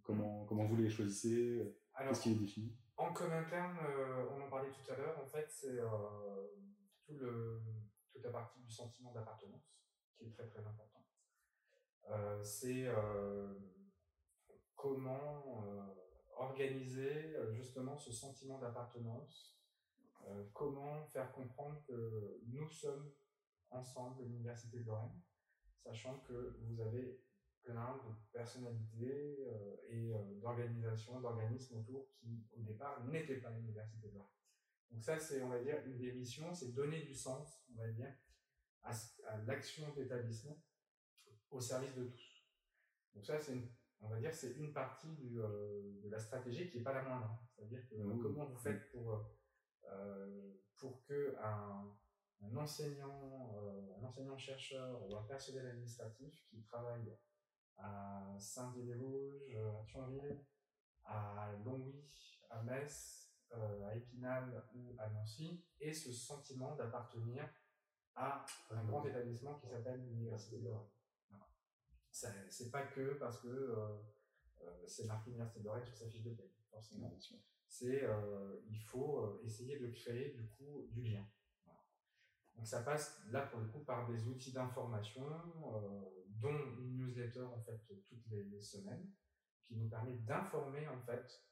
[0.03, 1.75] Comment, comment vous les choisissez?
[1.97, 5.25] Qu'est-ce qui est défini En com interne, euh, on en parlait tout à l'heure, en
[5.25, 5.87] fait, c'est euh,
[7.05, 7.61] tout le,
[8.11, 9.73] toute la partie du sentiment d'appartenance
[10.15, 10.96] qui est très très important.
[12.09, 13.53] Euh, c'est euh,
[14.75, 15.81] comment euh,
[16.37, 19.59] organiser justement ce sentiment d'appartenance,
[20.53, 23.11] comment faire comprendre que nous sommes
[23.69, 25.19] ensemble l'Université de Lorraine,
[25.83, 27.23] sachant que vous avez
[27.63, 29.47] plein de personnalités
[29.89, 34.29] et d'organisations, d'organismes autour qui, au départ, n'étaient pas l'Université de Lorraine.
[34.91, 37.87] Donc ça, c'est, on va dire, une des missions, c'est donner du sens, on va
[37.87, 38.13] dire,
[38.83, 40.61] à l'action d'établissement
[41.51, 42.45] au service de tous.
[43.13, 43.69] Donc ça, c'est, une-
[44.01, 47.03] on va dire, c'est une partie du, euh, de la stratégie qui n'est pas la
[47.03, 47.25] moindre.
[47.31, 47.39] hein.
[47.55, 48.19] C'est-à-dire que Oui.
[48.21, 49.25] comment vous faites pour,
[49.85, 51.95] euh, pour que un,
[52.41, 57.17] un enseignant, euh, un enseignant-chercheur ou un personnel administratif qui travaille
[57.77, 60.45] à Saint-Dié-des-Vosges, à Thionville,
[61.05, 62.03] à Longwy,
[62.49, 67.49] à Metz, euh, à Épinal ou à Nancy, ait ce sentiment d'appartenir
[68.15, 70.89] à un grand établissement qui s'appelle l'Université de Lorraine.
[72.49, 73.97] C'est pas que parce que euh,
[74.61, 75.31] euh, c'est marqué
[75.63, 76.35] Lorraine sur sa fiche de
[76.71, 77.37] forcément sûr.
[77.67, 81.25] c'est euh, il faut euh, essayer de créer du coup du lien.
[81.63, 81.79] Voilà.
[82.55, 85.27] Donc ça passe là pour le coup par des outils d'information,
[85.75, 89.11] euh, dont une newsletter en fait toutes les semaines,
[89.63, 91.43] qui nous permet d'informer en fait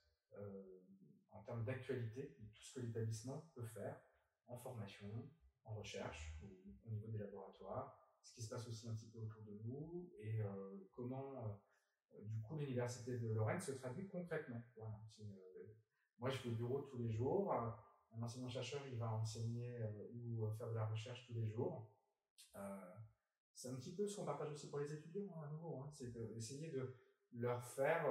[1.32, 4.02] en termes d'actualité de tout ce que l'établissement peut faire
[4.48, 5.08] en formation,
[5.64, 6.38] en recherche,
[6.86, 10.12] au niveau des laboratoires, ce qui se passe aussi un petit peu autour de nous
[10.20, 11.38] et euh, comment
[12.14, 14.64] euh, du coup l'université de Lorraine se traduit concrètement.
[14.76, 15.00] Voilà.
[15.20, 15.76] Euh,
[16.18, 17.54] moi, je vais au bureau tous les jours.
[17.54, 19.78] Un enseignant-chercheur, il va enseigner
[20.14, 21.92] ou faire de la recherche tous les jours.
[23.54, 25.82] C'est un petit peu ce qu'on partage aussi pour les étudiants, hein, à nouveau.
[25.82, 25.90] hein.
[25.92, 26.96] c'est d'essayer de
[27.34, 28.06] leur faire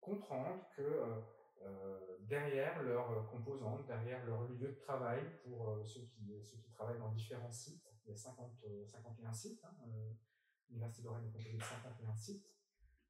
[0.00, 1.04] comprendre que
[2.32, 7.50] derrière leurs composantes, derrière leur lieu de travail, pour euh, ceux, qui, travaillent dans différents
[7.50, 10.12] sites, il y a 50, euh, 51 sites, hein, euh,
[10.70, 12.46] l'Université de Lorraine est composée de 51 sites,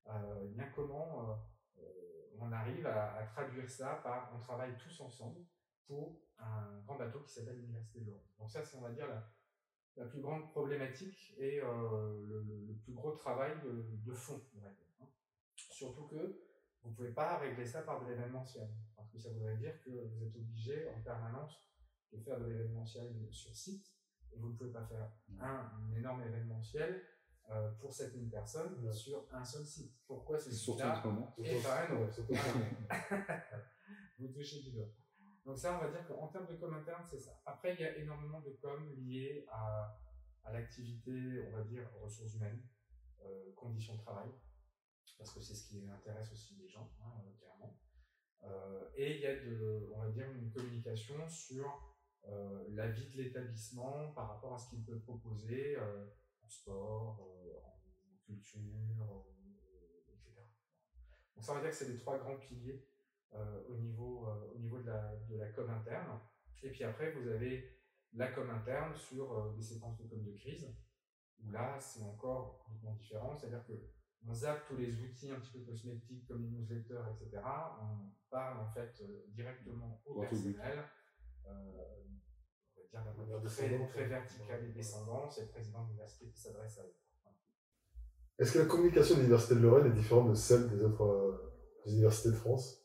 [0.09, 1.35] euh, bien comment euh,
[1.79, 5.41] euh, on arrive à, traduire ça par on travaille tous ensemble
[5.87, 8.27] pour un grand bateau qui s'appelle l'Université de Lorraine.
[8.38, 9.07] Donc ça, c'est on va dire
[9.97, 15.07] la, plus grande problématique et euh, le, plus gros travail de, fond, hein.
[15.55, 16.43] Surtout que
[16.83, 19.90] vous ne pouvez pas régler ça par de l'événementiel, parce que ça voudrait dire que
[19.90, 21.64] vous êtes obligé en permanence
[22.12, 23.87] de faire de l'événementiel sur site,
[24.33, 27.03] et vous ne pouvez pas faire un, énorme événementiel
[27.51, 28.92] euh, pour 7000 personnes Ouais.
[28.92, 29.95] sur un seul site.
[30.07, 30.71] Pourquoi c'est ce
[31.07, 31.35] moment.
[31.38, 32.21] et pas un autre.
[34.18, 34.88] Vous touchez du doigt.
[35.45, 37.40] Donc ça, on va dire qu'en termes de com interne, c'est ça.
[37.45, 39.99] Après, il y a énormément de com liés à,
[40.45, 42.62] à l'activité, on va dire, ressources humaines,
[43.25, 44.31] euh, conditions de travail,
[45.22, 47.78] parce que c'est ce qui intéresse aussi les gens, hein, euh, clairement.
[48.42, 51.94] Euh, et il y a, de, on va dire, une communication sur
[52.26, 56.06] euh, la vie de l'établissement par rapport à ce qu'il peut proposer euh,
[56.42, 58.61] en sport, en culture,
[60.08, 60.40] etc.
[61.37, 62.85] Donc ça, va dire que c'est les trois grands piliers
[63.68, 66.18] au, niveau, au niveau de la, de la com interne.
[66.64, 67.80] Et puis après, vous avez
[68.12, 70.68] la com interne sur des séquences de com de crise,
[71.38, 73.37] où là, c'est encore complètement différent.
[73.37, 73.72] C'est-à-dire que
[74.26, 77.42] on zappe tous les outils un petit peu cosmétiques comme les newsletters, etc.
[77.80, 80.85] On parle en fait euh, directement au personnel.
[81.46, 81.50] Euh,
[82.76, 84.18] on va dire d'un point de La vue très, très quoi.
[84.18, 86.94] vertical et descendant, c'est le président de l'université qui s'adresse à eux.
[88.38, 91.54] Est-ce que la communication de l'Université de Lorraine est différente de celle des autres euh,
[91.87, 92.78] universités de France?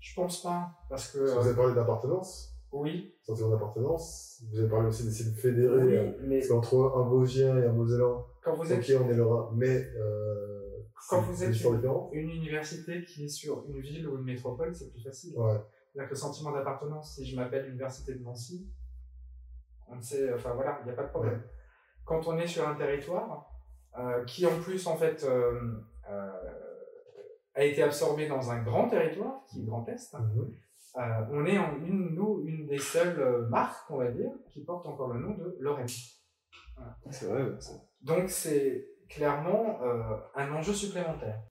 [0.00, 4.42] Je pense pas, parce que Parce que Vous euh, avez parlé d'appartenance, oui, sentiment d'appartenance.
[4.50, 5.82] Vous avez parlé aussi des cellules fédérées.
[5.84, 9.10] oui, euh, mais Parce qu'entre un Vosgien et un Mosellan, quand vous êtes ok, on
[9.10, 10.78] est Lorrain, mais euh,
[11.08, 14.90] Quand vous êtes une- une université qui est sur une ville ou une métropole, c'est
[14.92, 15.36] plus facile.
[15.36, 15.56] Ouais.
[15.92, 18.68] C'est-à-dire que le sentiment d'appartenance, si je m'appelle l'université de Nancy,
[19.88, 21.42] on ne sait, enfin voilà, il n'y a pas de problème.
[22.04, 23.50] Quand on est sur un territoire
[23.98, 25.58] euh, qui en plus en fait euh,
[26.08, 26.30] euh,
[27.54, 30.52] a été absorbé dans un grand territoire, qui est Grand Est, hein, Mhm.
[30.96, 31.00] Euh,
[31.30, 34.86] on est en une, nous, une des seules euh, marques, on va dire, qui porte
[34.86, 35.88] encore le nom de Lorraine.
[37.10, 37.44] C'est vrai,
[38.02, 39.80] Donc c'est clairement
[40.34, 41.42] un enjeu supplémentaire.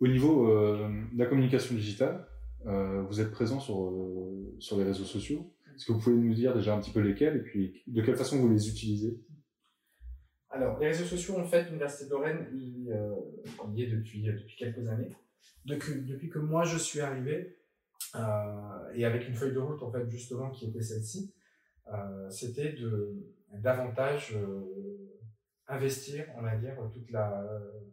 [0.00, 2.26] Au niveau de la communication digitale,
[2.64, 3.92] vous êtes présent sur,
[4.58, 5.52] sur les réseaux sociaux.
[5.74, 8.16] Est-ce que vous pouvez nous dire déjà un petit peu lesquels et puis de quelle
[8.16, 9.20] façon vous les utilisez?
[10.50, 12.88] Alors, les réseaux sociaux, en fait, l'Université de Lorraine y,
[13.74, 15.14] y, est depuis, depuis quelques années.
[15.66, 17.67] Depuis, depuis que moi je suis arrivé, euh,
[18.94, 21.32] et avec une feuille de route en fait justement qui était celle-ci,
[21.92, 23.14] euh, c'était de
[23.52, 25.20] davantage euh,
[25.66, 27.44] investir, on va dire, toute la,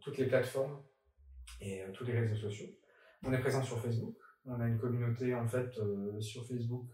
[0.02, 0.82] toutes les plateformes
[1.62, 2.68] et tous les réseaux sociaux.
[3.24, 4.16] On est présent sur Facebook.
[4.46, 5.80] On a une communauté en fait
[6.20, 6.88] sur Facebook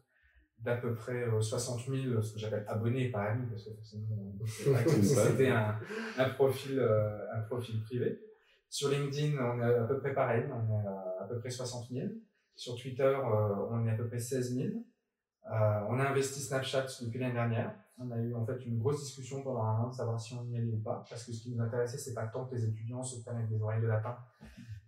[0.59, 4.33] d'à peu près 60 000, ce que j'appelle abonnés, pas amis, parce que forcément
[5.01, 5.75] c'était un,
[6.17, 8.21] un, profil, un profil privé.
[8.69, 11.89] Sur LinkedIn, on est à peu près pareil, on est à, à peu près 60
[11.89, 12.07] 000.
[12.55, 14.67] Sur Twitter, euh, on est à peu près 16 000.
[14.67, 17.75] Euh, on a investi Snapchat depuis l'année dernière.
[17.97, 20.43] On a eu en fait une grosse discussion pendant un an de savoir si on
[20.45, 22.65] y allait ou pas, parce que ce qui nous intéressait, c'est pas tant que les
[22.65, 24.17] étudiants se prennent avec des oreilles de lapin,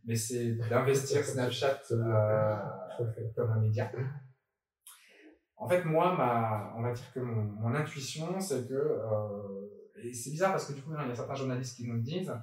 [0.05, 2.57] mais c'est d'investir Snapchat euh,
[3.35, 3.91] comme un média.
[5.57, 10.31] En fait, moi, ma, on va dire que mon, intuition, c'est que, euh, et c'est
[10.31, 12.33] bizarre parce que du coup, il y a certains journalistes qui nous disent,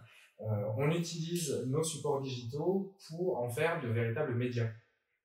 [0.40, 4.70] euh, on utilise nos supports digitaux pour en faire de véritables médias.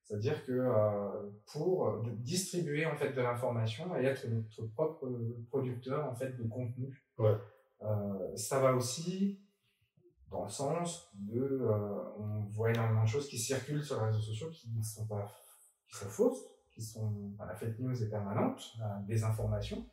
[0.05, 5.11] C'est-à-dire que euh, pour distribuer en fait de l'information et être notre propre
[5.49, 7.35] producteur en fait de contenu, ouais.
[7.81, 9.41] euh, ça va aussi
[10.29, 14.21] dans le sens de, euh, on voit énormément de choses qui circulent sur les réseaux
[14.21, 15.31] sociaux qui ne sont pas,
[15.87, 19.87] qui sont fausses, qui sont, la fake news est permanente, la désinformation.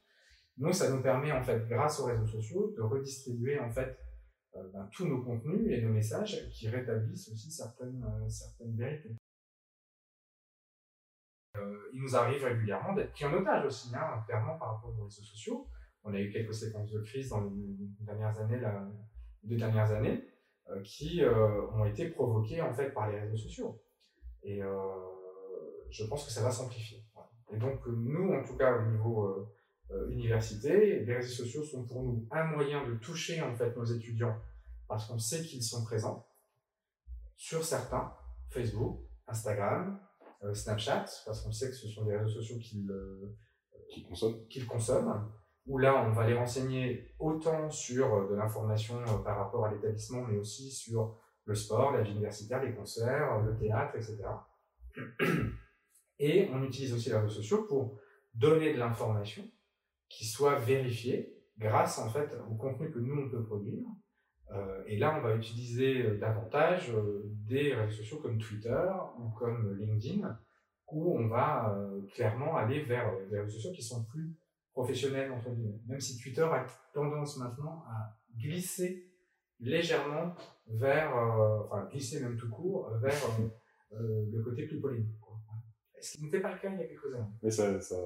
[0.58, 3.98] Nous, ça nous permet en fait, grâce aux réseaux sociaux, de redistribuer en fait
[4.56, 9.16] euh, ben, tous nos contenus et nos messages qui rétablissent aussi certaines, euh, certaines vérités.
[11.92, 15.22] Il nous arrive régulièrement d'être pris en otage aussi, hein, clairement par rapport aux réseaux
[15.22, 15.68] sociaux.
[16.04, 18.88] On a eu quelques séquences de crise dans les dernières années, la,
[19.44, 20.24] deux dernières années,
[20.70, 23.82] euh, qui euh, ont été provoquées en fait par les réseaux sociaux.
[24.42, 24.68] Et euh,
[25.90, 27.04] je pense que ça va s'amplifier.
[27.52, 29.48] Et donc nous, en tout cas au niveau
[30.08, 34.40] université, les réseaux sociaux sont pour nous un moyen de toucher en fait nos étudiants
[34.88, 36.26] parce qu'on sait qu'ils sont présents
[37.36, 38.14] sur certains,
[38.48, 40.00] Facebook, Instagram,
[40.52, 43.36] Snapchat, parce qu'on sait que ce sont des réseaux sociaux qu'ils euh,
[43.92, 44.46] qu consomment.
[44.48, 45.30] Qu'ils consomment,
[45.66, 50.22] où là, on va les renseigner autant sur euh, de l'information par rapport à l'établissement,
[50.22, 54.18] mais aussi sur le sport, la vie universitaire, les concerts, le théâtre, etc.
[56.18, 57.98] Et on utilise aussi les réseaux sociaux pour
[58.34, 59.44] donner de l'information
[60.08, 63.82] qui soit vérifiée grâce en fait au contenu que nous on peut produire
[64.50, 68.84] euh, et là, on va utiliser euh, davantage euh, des réseaux sociaux comme Twitter
[69.18, 70.38] ou comme LinkedIn,
[70.90, 71.74] où on va
[72.12, 74.36] clairement aller vers des réseaux sociaux qui sont plus
[74.72, 75.80] professionnels, entre guillemets.
[75.86, 79.10] Même si Twitter a tendance maintenant à glisser
[79.58, 80.34] légèrement
[80.66, 81.16] vers,
[81.64, 83.14] enfin glisser même tout court, vers
[83.90, 85.16] le côté plus polémique.
[85.98, 87.32] Ce qui n'était pas le cas il y a quelques années?
[87.42, 87.96] Mais ça, ça,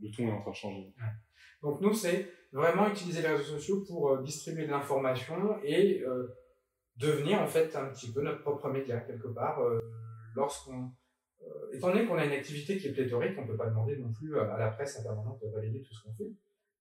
[0.00, 0.94] le ton est en train de changer.
[0.96, 1.12] Ouais.
[1.60, 6.28] Donc nous, c'est vraiment utiliser les réseaux sociaux pour euh, distribuer de l'information et euh,
[6.96, 9.60] devenir en fait un petit peu notre propre média quelque part.
[9.60, 9.80] Euh,
[10.34, 10.90] lorsqu'on,
[11.72, 14.38] étant donné qu'on a une activité qui est pléthorique, on peut pas demander non plus
[14.38, 16.30] à la presse intervenante de valider tout ce qu'on fait.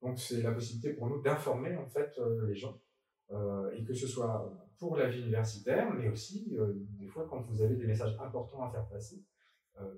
[0.01, 2.79] Donc c'est la possibilité pour nous d'informer en fait les gens
[3.73, 6.57] et que ce soit pour la vie universitaire, mais aussi
[6.99, 9.23] des fois quand vous avez des messages importants à faire passer,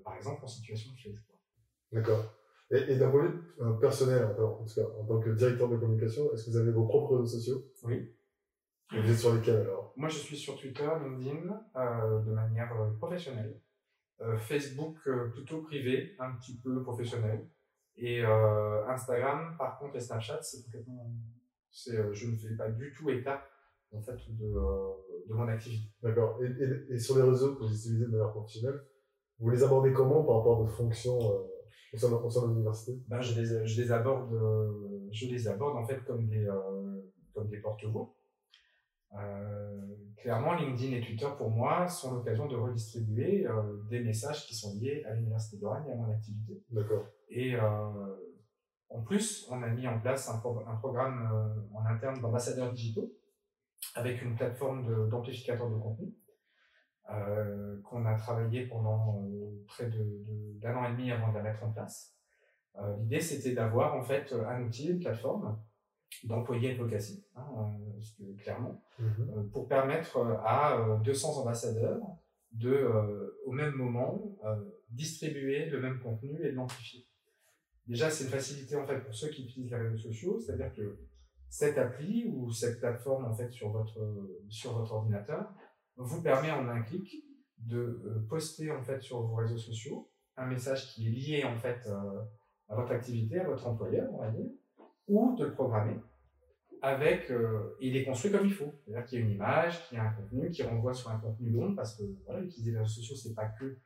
[0.04, 1.20] par exemple en situation de crise.
[1.92, 2.24] D'accord.
[2.70, 5.68] Et, et d'un point de vue euh, personnel, en, tout cas, en tant que directeur
[5.68, 7.62] de communication, est-ce que vous avez vos propres réseaux sociaux?
[7.84, 8.14] Oui.
[8.94, 9.92] Et vous êtes sur lesquels alors?
[9.96, 13.60] Moi, je suis sur Twitter, LinkedIn, euh, de manière euh, professionnelle.
[14.20, 17.48] Euh, Facebook, euh, plutôt privé, un petit peu professionnel.
[17.96, 18.24] Et
[18.88, 21.12] Instagram, par contre, et Snapchat, c'est complètement.
[21.70, 23.40] C'est, je ne fais pas du tout état
[23.92, 24.52] en fait de,
[25.28, 25.92] de mon activité.
[26.02, 26.40] D'accord.
[26.42, 28.80] Et, et, et, sur les réseaux que vous utilisez de manière professionnelle,
[29.38, 31.20] vous les abordez comment par rapport à vos fonctions
[31.94, 35.84] au sein de l'université ben, je, les, je les aborde, euh, je les aborde en
[35.86, 38.14] fait comme des, euh, comme des porte-voix.
[39.16, 43.46] Euh, clairement, LinkedIn et Twitter pour moi sont l'occasion de redistribuer
[43.88, 46.60] des messages qui sont liés à l'université de Lorraine et à mon activité.
[46.70, 47.06] D'accord.
[47.28, 52.72] Et en plus, on a mis en place un, pro un programme en interne d'ambassadeurs
[52.72, 53.12] digitaux
[53.94, 56.12] avec une plateforme d'amplificateur de, de contenu
[57.10, 61.34] euh, qu'on a travaillé pendant euh, près d'un de, de, an et demi avant de
[61.34, 62.14] la mettre en place.
[62.76, 65.62] Euh, L'idée, c'était d'avoir en fait un outil, une plateforme
[66.22, 67.72] d'employés advocacy, hein,
[68.38, 69.50] clairement, mm -hmm.
[69.50, 72.00] pour permettre à 200 ambassadeurs
[72.52, 72.72] de,
[73.44, 74.38] au même moment,
[74.88, 77.04] distribuer le même contenu et de l'amplifier.
[77.86, 80.86] Déjà, c'est une facilité en fait pour ceux qui utilisent les réseaux sociaux, c'est-à-dire que
[81.48, 84.00] cette appli ou cette plateforme en fait sur votre
[84.48, 85.42] sur votre ordinateur
[85.96, 87.24] vous permet en un clic
[87.58, 91.56] de euh, poster en fait sur vos réseaux sociaux un message qui est lié en
[91.56, 92.20] fait euh,
[92.68, 94.46] à votre activité, à votre employeur, on va dire,
[95.06, 95.96] ou de le programmer
[96.82, 98.70] avec euh, il est construit comme il faut.
[98.84, 101.18] C'est-à-dire qu'il y a une image, qu'il y a un contenu qui renvoie sur un
[101.18, 103.78] contenu long parce que voilà, utiliser les réseaux sociaux c'est pas que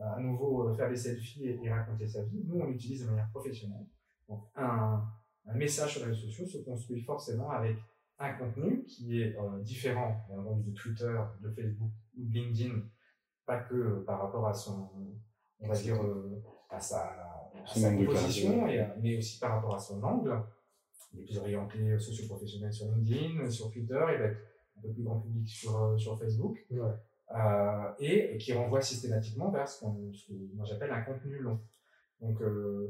[0.00, 2.42] à nouveau faire des selfies et, et, raconter sa vie.
[2.46, 3.86] Nous on l'utilise de manière professionnelle.
[4.28, 5.04] Donc un,
[5.46, 7.76] un message sur les réseaux sociaux se construit forcément avec
[8.20, 10.14] un contenu qui est euh, différent
[10.64, 12.82] de Twitter, de Facebook ou de LinkedIn,
[13.46, 14.88] pas que euh, par rapport à son,
[15.58, 17.02] on va dire, euh, à sa,
[17.66, 20.40] à sa composition, et, mais aussi par rapport à son angle.
[21.12, 24.38] Il est plus orienté socio-professionnel sur LinkedIn, sur Twitter, il va être
[24.78, 26.64] un peu plus grand public sur, sur Facebook.
[26.70, 26.94] Ouais.
[27.32, 31.60] Euh, et qui renvoie systématiquement vers ce, ce que moi j'appelle un contenu long.
[32.20, 32.88] Donc euh,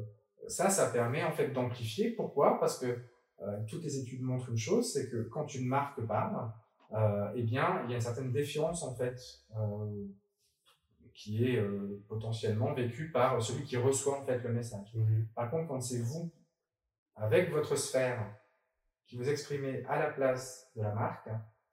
[0.49, 2.13] ça, ça permet en fait d'amplifier.
[2.13, 2.59] Pourquoi?
[2.59, 2.87] Parce que
[3.69, 6.53] toutes les études montrent une chose, c'est que quand une marque parle,
[6.93, 9.17] euh, eh bien, il y a une certaine défiance en fait
[9.57, 10.07] euh,
[11.15, 14.95] qui est euh, potentiellement vécue par celui qui reçoit en fait le message.
[14.95, 15.29] Mhm.
[15.35, 16.33] Par contre, quand c'est vous,
[17.15, 18.37] avec votre sphère,
[19.07, 21.29] qui vous exprimez à la place de la marque,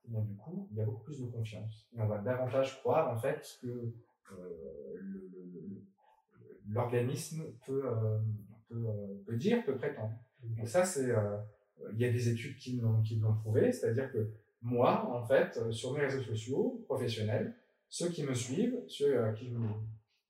[0.05, 1.87] eh bien, du coup, il y a beaucoup plus de confiance.
[1.93, 3.93] Et on va davantage croire en fait que
[4.33, 5.01] euh,
[6.67, 8.19] l'organisme peut, euh,
[8.69, 10.13] peut, euh, peut dire, peut prétendre.
[10.43, 11.37] Donc ça, c'est, euh,
[11.93, 15.93] il y a des études qui l'ont, prouvé, c'est-à-dire que moi, en fait, euh, sur
[15.93, 17.55] mes réseaux sociaux professionnels,
[17.89, 19.55] ceux qui me suivent, ceux à qui je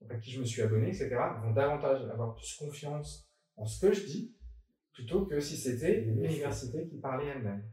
[0.09, 3.93] à qui je me suis abonné, etc., vont davantage avoir plus confiance en ce que
[3.93, 4.35] je dis,
[4.93, 7.63] plutôt que si c'était l'université qui parlait elle-même.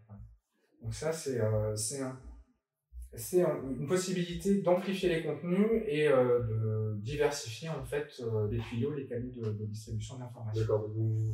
[0.82, 7.84] Donc ça, c'est, euh, un, une possibilité d'amplifier les contenus et euh, de diversifier en
[7.84, 10.60] fait euh, les tuyaux, les canaux de, de distribution d'informations.
[10.60, 10.88] D'accord.
[10.88, 11.32] Vous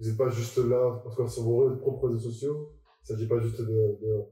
[0.00, 2.70] vous n'êtes pas juste là, en tout cas sur vos propres réseaux sociaux.
[3.08, 4.24] Il ne s'agit pas juste de, de,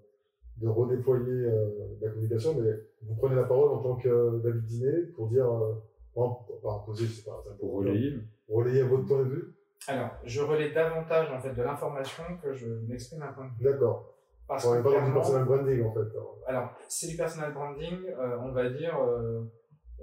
[0.59, 1.69] de redéployer euh,
[2.01, 2.71] la communication, mais
[3.03, 5.75] vous prenez la parole en tant que euh, David Dinet pour dire, euh,
[6.15, 9.55] pas poser, je sais pas, pour relayer, relayer votre point de vue.
[9.89, 13.65] Alors, je relais davantage en fait de l'information que je m'exprime un point de vue.
[13.65, 14.15] D'accord.
[14.49, 16.09] Parce on que n'est pas dans du personal branding en fait.
[16.47, 19.43] Alors, c'est du personal branding, euh, on va dire, euh,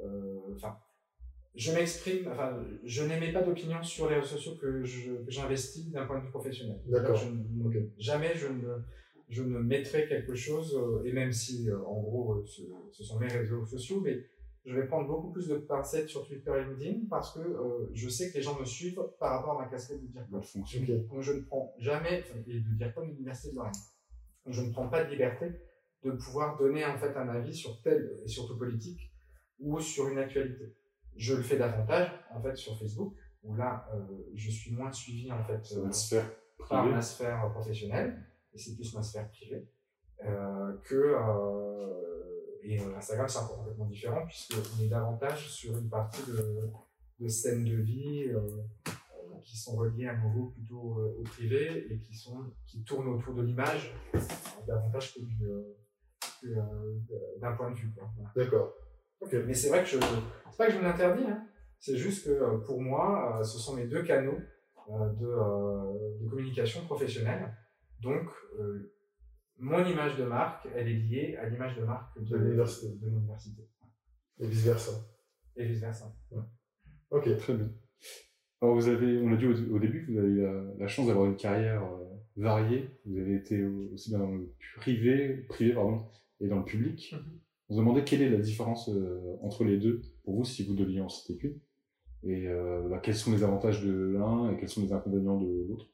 [0.04, 0.76] euh, enfin,
[1.56, 4.84] je m'exprime, enfin, je n'émets pas d'opinion sur les réseaux sociaux que
[5.28, 6.80] j'investis d'un point de vue professionnel.
[6.88, 7.20] D'accord.
[7.98, 8.78] Jamais je ne,
[9.30, 12.62] je ne mettrai quelque chose, euh, et même si, euh, en gros, euh, ce,
[12.92, 14.26] ce sont mes réseaux sociaux, mais
[14.66, 18.08] je vais prendre beaucoup plus de pincettes sur Twitter et LinkedIn parce que euh, je
[18.08, 20.40] sais que les gens me suivent par rapport à ma casquette de directeur.
[20.40, 20.82] votre fonction.
[20.82, 21.08] Ok.
[21.10, 23.74] Donc je ne prends jamais, enfin, et de dire comme l'université de Lorraine,
[24.48, 25.48] je ne prends pas de liberté
[26.04, 29.12] de pouvoir donner en fait un avis sur tel, et surtout politique,
[29.60, 30.76] ou sur une actualité.
[31.16, 34.00] Je le fais davantage en fait sur Facebook, où là euh,
[34.34, 36.30] je suis moins suivi en fait euh, sphère
[36.70, 38.24] par ma sphère professionnelle,
[38.54, 39.68] et c'est plus ma sphère privée,
[40.26, 41.16] euh, que
[42.64, 46.70] et Instagram c'est encore complètement différent puisqu'on est davantage sur une partie de,
[47.20, 48.32] de scènes de vie
[49.44, 53.34] qui sont reliées à nouveau plutôt euh, au privé et qui sont qui tournent autour
[53.36, 53.94] de l'image
[54.68, 55.64] davantage que du euh,
[56.42, 57.94] que, d'un point de vue.
[57.96, 58.32] Voilà.
[58.36, 58.74] D'accord.
[59.32, 61.46] Mais c'est vrai que je, c'est pas que je me l'interdis, hein.
[61.80, 64.38] C'est juste que euh, pour moi, euh, ce sont mes deux canaux
[64.90, 67.54] euh, de, de communication professionnelle.
[68.02, 68.26] Donc,
[68.60, 68.94] euh,
[69.58, 72.88] mon image de marque, elle est liée à l'image de marque de, De l'université.
[73.02, 73.62] de l'université.
[74.40, 74.92] Et vice versa.
[75.58, 76.14] Et vice versa.
[77.12, 77.38] Ok.
[77.38, 77.70] Très bien.
[78.62, 81.08] Alors vous avez, on l'a dit au, au début, vous avez eu la, la chance
[81.08, 82.06] d'avoir une carrière euh,
[82.38, 82.90] variée.
[83.06, 86.06] Vous avez été au- aussi bien dans le privé, privé pardon,
[86.40, 87.14] et dans le public.
[87.14, 87.40] Mhm.
[87.74, 90.76] On se demandait quelle est la différence euh, entre les deux pour vous si vous
[90.76, 91.60] deviez en citer qu'une.
[92.22, 95.66] Et euh, bah, quels sont les avantages de l'un et quels sont les inconvénients de
[95.68, 95.88] l'autre?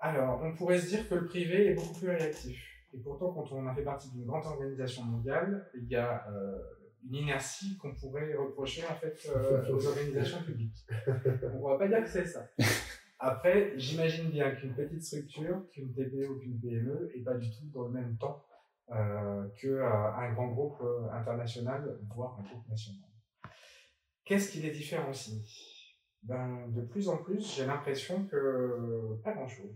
[0.00, 2.58] Alors, on pourrait se dire que le privé est beaucoup plus réactif.
[2.94, 6.58] Et pourtant, quand on a fait partie d'une grande organisation mondiale, il y a euh,
[7.06, 10.86] une inertie qu'on pourrait reprocher en fait euh, aux organisations publiques.
[11.60, 12.48] On va pas dire que c'est ça.
[13.18, 17.66] Après, j'imagine bien qu'une petite structure, qu'une TPE ou qu'une PME, est pas du tout
[17.74, 18.42] dans le même temps
[18.92, 23.08] euh, que euh, un grand groupe euh, international, voire un groupe national.
[24.24, 25.42] Qu'est-ce qui les différencie?
[26.22, 29.74] Ben, De plus en plus, j'ai l'impression que pas grand-chose.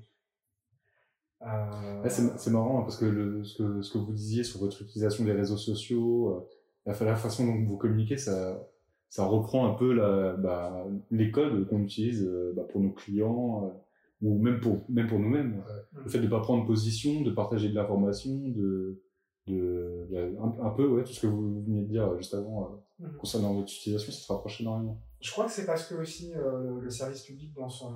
[1.42, 4.80] Euh, c'est marrant hein, parce que, le, ce que ce que vous disiez sur votre
[4.82, 6.48] utilisation des réseaux sociaux, euh,
[6.86, 8.66] la, fa- la façon dont vous communiquez, ça
[9.10, 13.83] ça reprend un peu la, bah, les codes qu'on utilise euh, bah, pour nos clients
[14.24, 15.62] ou même pour même pour nous-mêmes.
[16.04, 19.00] Le fait de pas prendre position, de partager de l'information, de
[19.46, 22.64] de, de- un, un peu ouais tout ce que vous veniez de dire juste avant
[22.64, 23.16] euh, Mhm.
[23.18, 25.02] concernant votre utilisation, ça se rapproche énormément.
[25.20, 27.92] Je crois que c'est parce que aussi euh, le service public dans son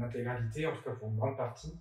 [0.00, 1.72] intégralité, en tout cas pour une grande partie,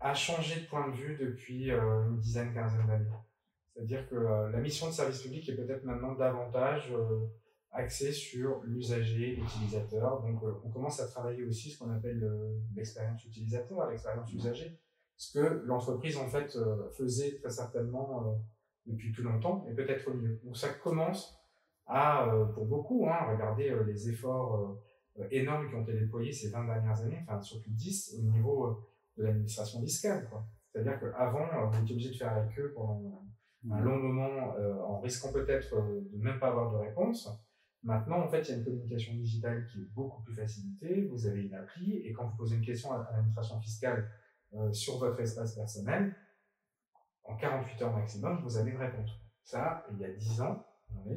[0.00, 3.06] a changé de point de vue depuis une dizaine, quinzaine d'années.
[3.74, 6.92] C'est-à-dire que la mission de service public est peut-être maintenant davantage
[7.72, 10.22] axée sur l'usager, l'utilisateur.
[10.22, 12.28] Donc, on commence à travailler aussi ce qu'on appelle
[12.74, 14.78] l'expérience utilisateur, l'expérience usager
[15.22, 18.32] ce que l'entreprise en fait euh, faisait très certainement euh,
[18.86, 20.40] depuis plus longtemps et peut-être mieux.
[20.42, 21.38] Donc ça commence
[21.86, 24.76] à, euh, pour beaucoup, hein, regarder les efforts
[25.30, 28.80] énormes qui ont été déployés ces 20 dernières années, enfin surtout 10 au niveau
[29.16, 30.28] de l'administration fiscale.
[30.72, 33.24] C'est-à-dire qu'avant, vous étiez obligé de faire avec eux pendant
[33.70, 34.56] un long moment
[34.88, 37.28] en risquant peut-être de même pas avoir de réponse.
[37.82, 41.06] Maintenant, en fait, il y a une communication digitale qui est beaucoup plus facilitée.
[41.10, 44.08] Vous avez une appli et quand vous posez une question à l'administration fiscale
[44.54, 46.14] euh, sur votre espace personnel,
[47.24, 49.10] en 48 heures maximum, vous allez une réponse.
[49.42, 50.64] Ça, il y a 10 ans,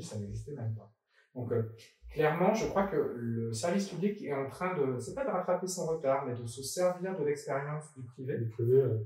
[0.02, 0.92] ça n'existait même pas.
[1.36, 1.76] Donc, euh,
[2.10, 5.68] clairement, je crois que le service public est en train de, c'est pas de rattraper
[5.68, 8.40] son retard, mais de se servir de l'expérience du privé.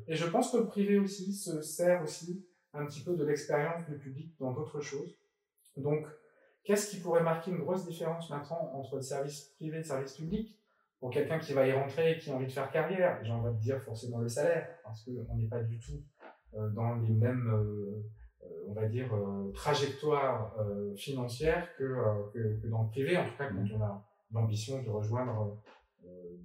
[0.08, 3.86] Et je pense que le privé aussi se sert aussi un petit peu de l'expérience
[3.90, 5.18] du public dans d'autres choses.
[5.76, 6.06] Donc,
[6.64, 10.14] qu'est-ce qui pourrait marquer une grosse différence maintenant entre le service privé et le service
[10.14, 10.60] public
[11.00, 13.56] pour quelqu'un qui va y rentrer et qui a envie de faire carrière, j'ai envie
[13.56, 16.04] de dire forcément le salaire, parce qu'on n'est pas du tout
[16.56, 18.04] euh, dans les mêmes, euh,
[18.44, 19.10] euh, on va dire,
[19.54, 20.56] trajectoires
[20.96, 21.84] financières que,
[22.34, 25.58] que, dans le privé, en tout cas quand on a l'ambition de rejoindre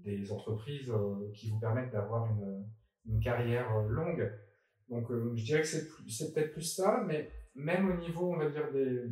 [0.05, 0.93] des entreprises
[1.35, 2.65] qui vous permettent d'avoir une,
[3.07, 4.31] une carrière longue.
[4.89, 8.71] Donc je dirais que c'est peut-être plus ça, mais même au niveau, on va dire,
[8.73, 9.05] des,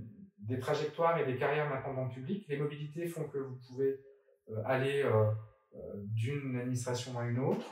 [0.42, 4.00] des trajectoires et des carrières maintenant dans le public, les mobilités font que vous pouvez
[4.50, 5.30] euh, aller euh,
[5.74, 7.66] euh, d'une administration à une autre.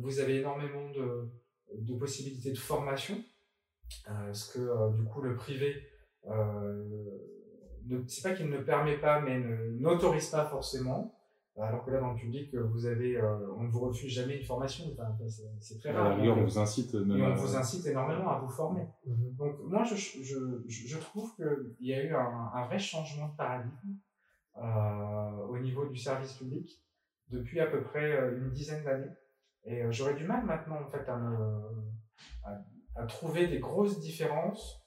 [0.00, 1.28] vous avez énormément de,
[1.74, 3.16] de possibilités de formation,
[4.32, 5.70] ce que du coup le privé
[8.06, 11.17] c'est pas qu'il ne permet pas, mais n'autorise pas forcément.
[11.60, 13.20] Alors que là, dans le public, vous avez,
[13.56, 14.84] on ne vous refuse jamais une formation.
[15.60, 16.16] c'est très rare.
[16.18, 16.94] on vous incite.
[16.94, 18.86] on vous incite énormément à vous former.
[19.06, 19.36] Mm-hmm.
[19.36, 20.36] Donc, moi, je, je,
[20.68, 23.98] je trouve qu'il y a eu un, un, vrai changement de paradigme
[24.60, 26.82] euh, au niveau du service public
[27.28, 29.12] depuis à peu près euh, une dizaine d'années.
[29.64, 31.18] Et euh, j'aurais du mal maintenant en fait à,
[32.96, 34.77] à, trouver des grosses différences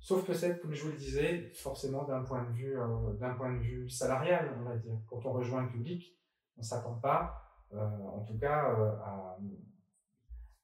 [0.00, 2.74] Sauf que c'est, comme je vous le disais, forcément d'un point de vue,
[3.20, 4.96] d'un point de vue salarial, on va dire.
[5.08, 6.18] Quand on rejoint le public,
[6.56, 7.42] on s'attend pas,
[7.72, 8.74] en tout cas,
[9.04, 9.38] à,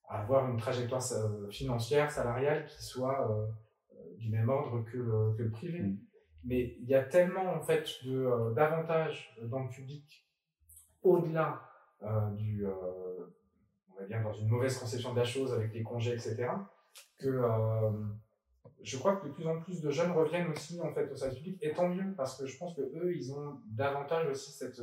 [0.09, 1.03] avoir une trajectoire
[1.51, 3.29] financière, salariale qui soit
[4.17, 5.81] du même ordre que le, que le privé.
[5.81, 5.99] Mm.
[6.47, 10.27] Mais il y a tellement en fait de euh, d'avantages dans le public
[11.03, 11.61] au-delà
[12.03, 12.73] euh, du, euh,
[13.91, 16.49] on va dire dans une mauvaise conception de la chose avec les congés, etc.
[17.19, 17.43] Que
[18.87, 21.39] je crois que de plus en plus de jeunes reviennent aussi en fait au service
[21.39, 24.81] public et tant mieux parce que je pense que eux ils ont davantage aussi cette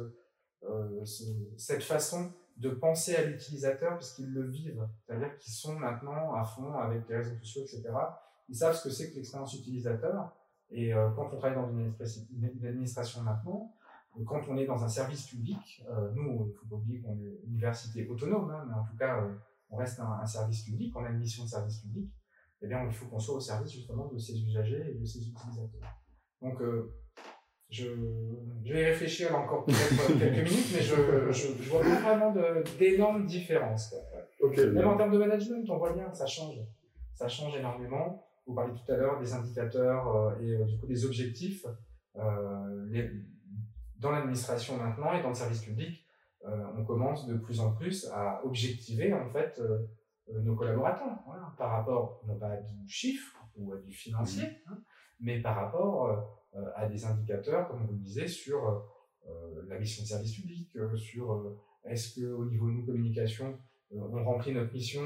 [1.57, 6.73] cette façon de penser à l'utilisateur puisqu'ils le vivent, c'est-à-dire qu'ils sont maintenant à fond
[6.73, 7.83] avec les réseaux sociaux, etc.
[8.49, 10.35] Ils savent ce que c'est que l'expérience utilisateur.
[10.69, 11.93] Et euh, quand on travaille dans une,
[12.65, 13.73] administration maintenant,
[14.25, 17.17] quand on est dans un service public, euh, nous, il ne faut pas oublier qu'on
[17.19, 19.35] est une université autonome, hein, mais en tout cas, euh,
[19.69, 22.11] on reste un, service public, on a une mission de service public,
[22.63, 25.19] eh bien, il faut qu'on soit au service justement de ses usagers et de ses
[25.19, 25.81] utilisateurs.
[26.41, 26.59] Donc,
[27.69, 27.87] je,
[28.63, 30.95] je, vais réfléchir encore peut-être quelques minutes, mais je,
[31.31, 32.33] je, je vois pas vraiment
[32.79, 33.95] d'énormes différences.
[34.41, 36.55] Même en termes de management, on voit bien, ça change.
[37.13, 40.87] Ça change énormément vous parliez tout à l'heure des indicateurs euh, et euh, du coup
[40.87, 41.65] des objectifs.
[42.15, 43.09] Euh, les,
[43.97, 46.05] dans l'administration maintenant et dans le service public,
[46.77, 49.61] on commence de plus en plus à objectiver en fait
[50.31, 54.71] nos collaborateurs voilà, par rapport non pas à du chiffre ou à du financier, mmh.
[54.71, 54.77] hein,
[55.19, 56.39] mais par rapport
[56.75, 58.83] à des indicateurs, comme vous le disiez, sur
[59.67, 63.57] la mission de service public, sur est-ce que au niveau de nos communications,
[63.91, 65.01] on remplit notre mission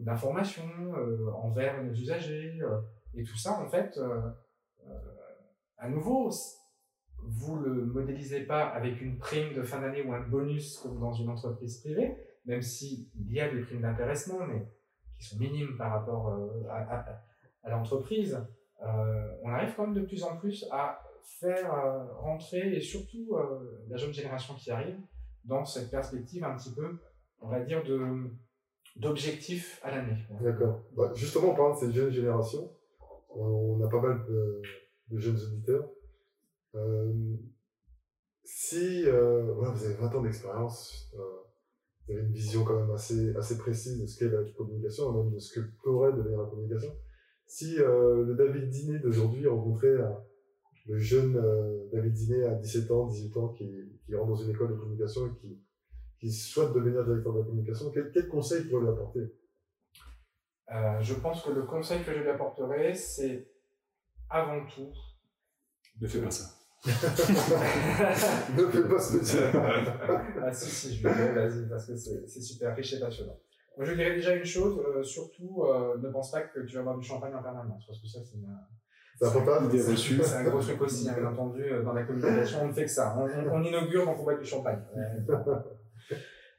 [0.00, 0.64] d'information
[0.96, 2.58] euh, envers nos usagers.
[2.60, 2.80] Euh,
[3.14, 4.30] et tout ça, en fait, euh,
[5.78, 6.30] à nouveau,
[7.22, 11.12] vous le modélisez pas avec une prime de fin d'année ou un bonus comme dans
[11.12, 14.66] une entreprise privée, même s'il y a des primes d'intéressement, mais
[15.18, 16.28] qui sont minimes par rapport
[16.70, 17.20] à,
[17.62, 18.38] à, l'entreprise,
[18.80, 21.70] on arrive quand même de plus en plus à faire
[22.18, 23.36] rentrer, et surtout
[23.88, 24.98] la jeune génération qui arrive,
[25.44, 26.98] dans cette perspective un petit peu,
[27.40, 28.30] on va dire, de,
[29.82, 30.18] à l'année.
[30.40, 30.82] D'accord.
[30.96, 32.70] Bah, justement, en parlant de cette jeune génération,
[33.30, 34.62] on a pas mal de,
[35.18, 35.88] jeunes auditeurs.
[36.74, 37.36] Euh,
[38.44, 41.12] si euh, vous avez 20 ans d'expérience,
[42.08, 45.12] euh, vous avez une vision quand même assez, assez précise de ce qu'est la communication,
[45.12, 46.94] même de ce que pourrait devenir la communication.
[47.46, 49.96] Si le David Diné d'aujourd'hui rencontrait
[50.86, 51.32] le jeune
[51.92, 55.26] David Diné à 17 ans, 18 ans, qui, qui rentre dans une école de communication
[55.26, 55.60] et qui,
[56.20, 59.20] qui souhaite devenir directeur de la communication, quel, quel conseil pourrait lui apporter?
[60.72, 63.50] Euh, Je pense que le conseil que je lui apporterai, c'est
[64.28, 64.92] avant tout.
[66.00, 66.59] Ne fais pas ça.
[66.86, 69.40] ne fais pas ce métier.
[70.42, 73.38] ah si, si, je vais vas-y, parce que c'est super riche et passionnant.
[73.76, 76.82] Moi, je dirais déjà une chose, euh, surtout, euh, ne pense pas que tu vas
[76.82, 78.48] boire du champagne en permanence, parce que ça, c'est une,
[80.22, 82.84] c'est un gros truc aussi, hein, bien entendu, euh, dans la communication, on ne fait
[82.84, 83.14] que ça.
[83.18, 84.80] On, on, inaugure, donc on boit du champagne.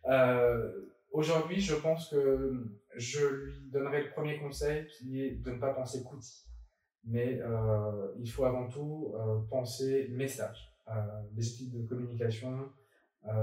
[0.09, 0.71] euh,
[1.11, 2.63] Aujourd'hui, je pense que
[2.95, 6.45] je lui donnerai le premier conseil qui est de ne pas penser qu'outil.
[7.03, 10.71] Mais euh, il faut avant tout euh, penser message.
[10.87, 10.93] Euh,
[11.35, 12.69] les équipes de communication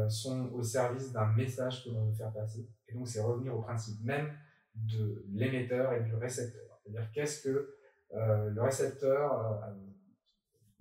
[0.08, 2.68] sont au service d'un message que l'on veut faire passer.
[2.88, 4.28] Et donc, c'est revenir au principe même
[4.74, 6.80] de l'émetteur et du récepteur.
[6.82, 7.76] C'est-à-dire, qu'est-ce que
[8.12, 9.62] le récepteur,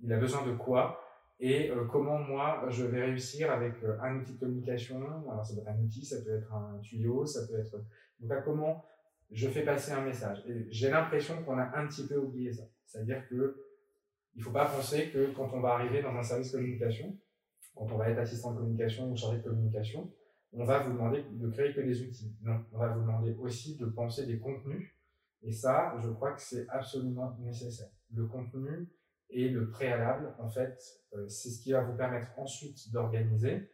[0.00, 1.00] il a besoin de quoi
[1.38, 5.00] et comment moi je vais réussir avec un outil de communication.
[5.30, 7.76] Alors ça peut être un outil, ça peut être un tuyau, ça peut être.
[8.18, 8.84] Donc là, comment
[9.30, 10.42] je fais passer un message.
[10.70, 12.64] J'ai l'impression qu'on a un petit peu oublié ça.
[12.86, 13.64] C'est-à-dire que
[14.34, 17.18] il faut pas penser que quand on va arriver dans un service communication,
[17.74, 20.12] quand on va être assistant de communication ou chargé de communication,
[20.52, 22.36] on va vous demander de créer que des outils.
[22.42, 24.94] Non, on va vous demander aussi de penser des contenus
[25.42, 27.90] et ça, je crois que c'est absolument nécessaire.
[28.14, 28.88] Le contenu
[29.30, 30.78] et le préalable, en fait,
[31.14, 33.70] euh, c'est ce qui va vous permettre ensuite d'organiser,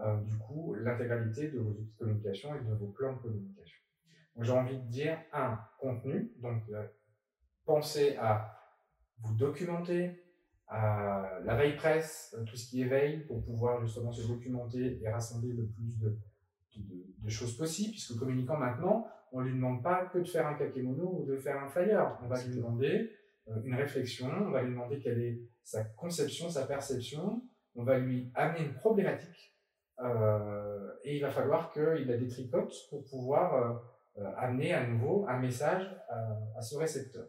[0.00, 3.78] euh, du coup, l'intégralité de vos outils de communication et de vos plans de communication.
[4.40, 6.32] J'ai envie de dire, un, contenu.
[6.40, 6.86] Donc, euh,
[7.64, 8.54] pensez à
[9.20, 10.22] vous documenter,
[10.68, 15.08] à la veille presse, tout ce qui est veille, pour pouvoir justement se documenter et
[15.08, 16.18] rassembler le plus de,
[16.76, 20.54] de, de choses possibles, puisque communicant maintenant, on lui demande pas que de faire un
[20.54, 22.18] kakemono ou de faire un flyer.
[22.22, 23.10] On va lui demander
[23.48, 27.42] euh, une réflexion, on va lui demander quelle est sa conception, sa perception,
[27.74, 29.54] on va lui amener une problématique
[30.00, 33.78] euh, et il va falloir qu'il a des tricotes pour pouvoir euh, euh,
[34.36, 37.28] amener à nouveau un message à, à ce récepteur.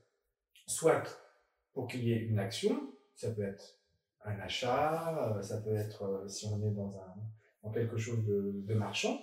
[0.66, 1.04] Soit
[1.74, 3.80] pour qu'il y ait une action, ça peut être
[4.26, 7.16] un achat, euh, ça peut être si on est dans, un,
[7.64, 9.20] dans quelque chose de, marchand,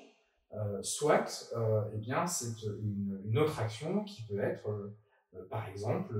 [0.54, 6.14] euh, soit, euh, eh bien, c'est une, autre action qui peut être, euh, par exemple,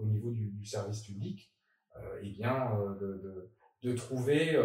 [0.00, 1.52] au niveau du, service public,
[2.22, 3.50] eh bien, de,
[3.82, 4.60] de, trouver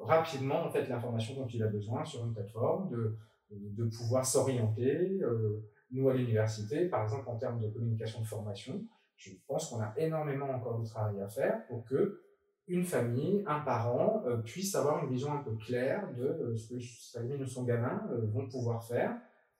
[0.00, 3.16] rapidement en fait l'information dont il a besoin sur une plateforme, de,
[3.50, 5.20] de pouvoir s'orienter.
[5.90, 8.84] nous, à l'université, par exemple, en termes de communication de formation,
[9.16, 12.22] je pense qu'on a énormément encore de travail à faire pour que
[12.68, 16.74] une famille, un parent euh, puisse avoir une vision un peu claire de euh, ce
[16.74, 19.16] que sa famille ou son gamin euh, vont pouvoir faire.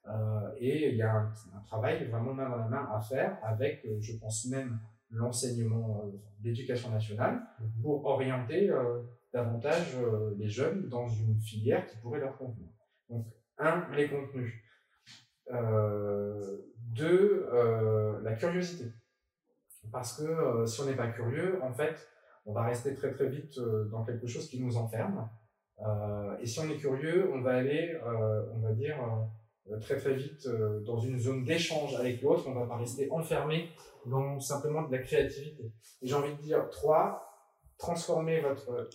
[0.09, 3.39] Euh, et il y a un, un, travail vraiment main dans la main à faire
[3.43, 4.78] avec, euh, je pense même,
[5.11, 6.05] l'enseignement
[6.41, 7.82] d'éducation nationale Mhm.
[7.82, 8.72] pour orienter
[9.32, 9.97] davantage
[10.37, 12.70] les jeunes dans une filière qui pourrait leur convenir.
[13.09, 13.24] Donc,
[13.59, 14.55] un, les contenus.
[16.95, 17.49] deux,
[18.23, 18.93] la curiosité.
[19.93, 22.09] Parce que si on n'est pas curieux, en fait,
[22.47, 25.29] on va rester très très vite euh, dans quelque chose qui nous enferme.
[25.81, 28.97] Euh, et si on est curieux, on va aller, euh, on va dire,
[29.71, 32.45] euh, très très vite euh, dans une zone d'échange avec l'autre.
[32.47, 33.71] On va pas rester enfermé
[34.07, 35.73] dans simplement de la créativité.
[36.03, 37.29] Et j'ai envie de dire, trois,
[37.79, 38.89] transformer votre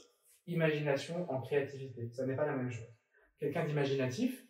[0.47, 2.09] imagination en créativité.
[2.13, 2.87] Ça n'est pas la même chose.
[3.37, 4.47] Quelqu'un d'imaginatif,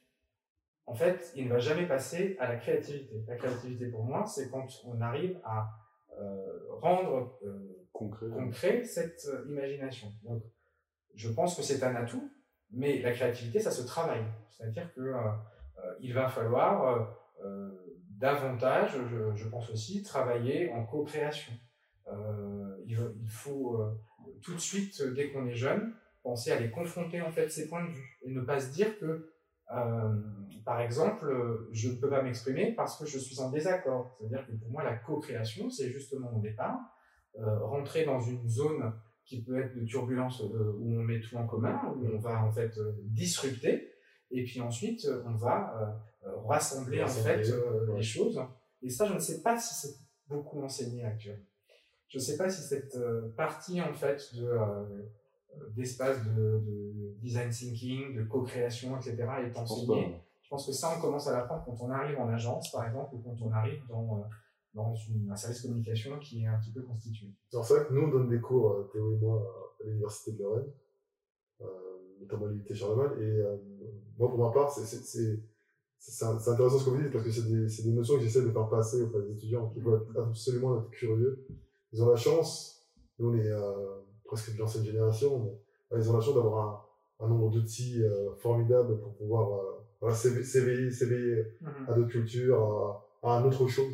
[0.92, 3.24] en fait, il ne va jamais passer à la créativité.
[3.26, 5.70] La créativité pour moi, c'est quand on arrive à
[6.20, 8.28] euh, rendre euh, concret.
[8.28, 10.10] concret cette euh, imagination.
[10.24, 10.44] Donc,
[11.16, 12.30] je pense que c'est un atout,
[12.72, 14.26] mais la créativité, ça se travaille.
[14.50, 15.14] C'est-à-dire que
[16.02, 17.18] il va falloir
[18.10, 21.54] davantage, je, je, pense aussi, travailler en co-création.
[22.86, 23.82] il, il faut
[24.42, 27.86] tout de suite, dès qu'on est jeune, penser à les confronter en fait ces points
[27.86, 29.31] de vue et ne pas se dire que
[29.74, 30.16] euh,
[30.66, 34.16] par exemple, je ne peux pas m'exprimer parce que je suis en désaccord.
[34.18, 36.80] C'est-à-dire que pour moi, la co-création, c'est justement au départ
[37.40, 38.94] euh, rentrer dans une zone
[39.26, 42.44] qui peut être de turbulence euh, où on met tout en commun, où on va
[42.44, 43.90] en fait disrupter,
[44.30, 46.02] et puis ensuite on va
[46.46, 47.96] rassembler en fait ouais.
[47.96, 48.40] les choses.
[48.82, 49.96] Et ça, je ne sais pas si c'est
[50.28, 51.46] beaucoup enseigné actuellement.
[52.08, 52.98] Je ne sais pas si cette
[53.36, 54.50] partie en fait de
[55.76, 59.18] d'espace de, de, design thinking, de co-création, etc.
[59.46, 60.16] est enseigné.
[60.42, 63.16] Je pense que ça, on commence à l'apprendre quand on arrive en agence, par exemple,
[63.16, 64.26] ou quand on arrive dans,
[64.74, 67.28] dans une, un service de communication qui est un petit peu constitué.
[67.50, 69.42] C'est pour ça que nous, on donne des cours, Théo et moi,
[69.80, 70.72] à l'Université de Lorraine,
[71.62, 71.66] euh,
[72.20, 73.58] notamment à l'unité Charlemagne, et euh,
[74.18, 77.96] moi, pour ma part, c'est intéressant ce que vous dites, parce que c'est des, des
[77.96, 81.46] notions que j'essaie de faire passer auprès des étudiants qui veulent absolument être curieux.
[81.94, 82.90] Ils ont la chance,
[83.20, 83.52] nous, on est...
[83.52, 84.02] Euh,
[84.32, 85.30] presque de l'ancienne génération,
[85.92, 86.88] mais ils ont la chance d'avoir
[87.20, 89.64] un nombre d'outils euh, formidables pour pouvoir euh,
[90.00, 91.90] voilà, s'éveiller, s'éveiller Mhm.
[91.90, 92.58] à d'autres cultures,
[93.24, 93.94] à, à un autre chose.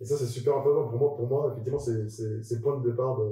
[0.00, 1.16] Et ça, c'est super important pour moi.
[1.16, 3.30] Pour moi, effectivement, c'est, le point de départ de,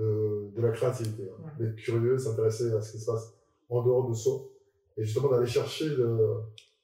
[0.00, 1.24] de, de la créativité.
[1.30, 1.50] hein.
[1.58, 3.34] D'être curieux, s'intéresser à ce qui se passe
[3.68, 4.40] en dehors de soi.
[4.96, 5.88] Et justement, d'aller chercher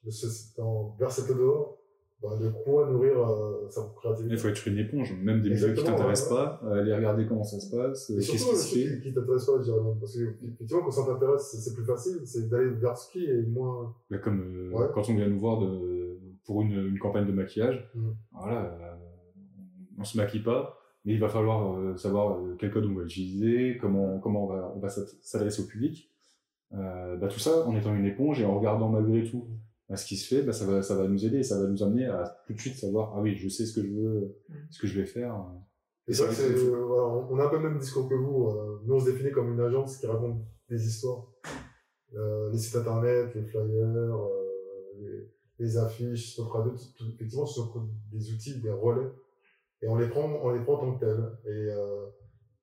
[0.09, 1.77] ce, dans, vers cet dehors,
[2.21, 4.33] bah, de quoi nourrir euh, sa créativité.
[4.35, 7.25] Il faut être une éponge, même des milieux qui t'intéressent ouais, pas, euh, aller regarder
[7.27, 8.95] comment ça se passe, euh, qu'est-ce surtout, qui se fait.
[8.97, 9.99] qui, qui t'intéresse pas, je dirais même.
[9.99, 13.43] Parce que, effectivement, quand ça t'intéresse, c'est, plus facile, c'est d'aller vers ce qui est
[13.43, 14.87] moins, Là, comme euh, Ouais.
[14.93, 18.15] quand on vient nous voir de, pour une, une campagne de maquillage, Mhm.
[18.33, 18.95] voilà, euh,
[19.97, 24.19] on se maquille pas, mais il va falloir savoir quel code on va utiliser, comment
[24.19, 26.11] comment on va on va s'ad- s'adresser au public.
[26.71, 29.45] Bah, tout ça en étant une éponge et en regardant malgré tout
[29.89, 31.81] bah, ce qui se fait, bah, ça va ça va nous aider, ça va nous
[31.83, 34.55] amener à tout de suite savoir ah oui je sais ce que je veux, Mhm.
[34.69, 35.35] ce que je vais faire.
[36.07, 38.15] Et c'est vrai que c'est, euh, voilà, on a un peu le même discours que
[38.15, 38.47] vous.
[38.49, 41.27] euh, nous, on se définit comme une agence qui raconte des histoires.
[42.15, 43.65] Euh, les sites internet, les flyers,
[44.15, 44.27] euh,
[44.99, 45.29] les,
[45.59, 49.11] les affiches, Stop Radio, tout- tout- effectivement, ce sont des outils, des relais.
[49.83, 51.29] Et on les prend, on les prend en tant que tels.
[51.45, 52.07] Et euh,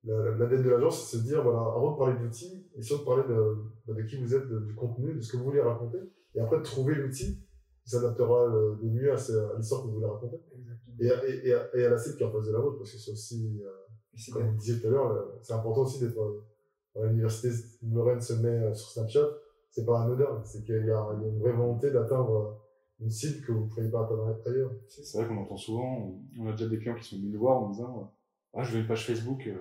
[0.05, 3.05] la- l'ADN de l'agence, c'est de se dire, voilà, avant de parler d'outils, essayons de
[3.05, 3.55] parler de,
[3.87, 5.99] bah, de qui vous êtes, de- du contenu, de ce que vous voulez raconter.
[6.37, 7.43] Et après, trouver l'outil
[7.83, 9.17] qui s'adaptera le, le mieux à,
[9.57, 10.37] l'histoire que vous voulez raconter.
[10.57, 10.97] Exactement.
[11.01, 12.59] Et, à- et, et, à- et à la cible qui est en face de la
[12.61, 14.51] vôtre, parce que c'est aussi, euh, comme bien.
[14.53, 17.51] vous disiez tout à l'heure, le- c'est important aussi d'être euh, à l'université.
[17.91, 19.29] Lorraine se met euh, sur Snapchat,
[19.71, 20.87] c'est pas anodin, c'est qu'il y, a il
[21.23, 24.39] y a une vraie volonté d'atteindre euh, une cible que vous ne pourriez pas atteindre
[24.47, 24.73] ailleurs.
[24.89, 27.59] C'est vrai qu'on entend souvent, on a déjà des clients qui sont venus nous voir
[27.63, 28.13] en disant
[28.55, 29.47] ah je veux une page Facebook.
[29.47, 29.55] euh.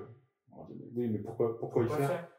[0.57, 2.29] On dit, oui mais pourquoi pourquoi y faire faire?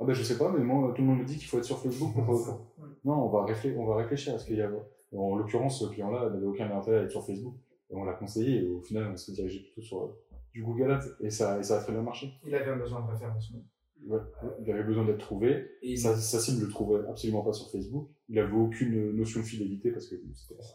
[0.00, 1.64] Ah ben je sais pas, mais moi tout le monde me dit qu'il faut être
[1.64, 2.72] sur Facebook pour.
[3.04, 4.70] Non, on va réfléchir, on va réfléchir à ce qu'il y a.
[5.14, 7.54] En l'occurrence, ce client-là n'avait aucun intérêt à être sur Facebook.
[7.90, 10.08] Et on l'a conseillé, et au final, on s'est dirigé plutôt sur euh,
[10.52, 12.32] du Google Ads, et ça, et ça a très bien marché.
[12.46, 13.62] Il avait un besoin de référencement.
[14.06, 14.18] Ouais.
[14.64, 15.66] Il avait besoin d'être trouvé.
[15.82, 18.08] Et Sa, sa cible le trouvait absolument pas sur Facebook.
[18.28, 20.74] Il avait aucune notion de fidélité parce que bon, c'était pas ça.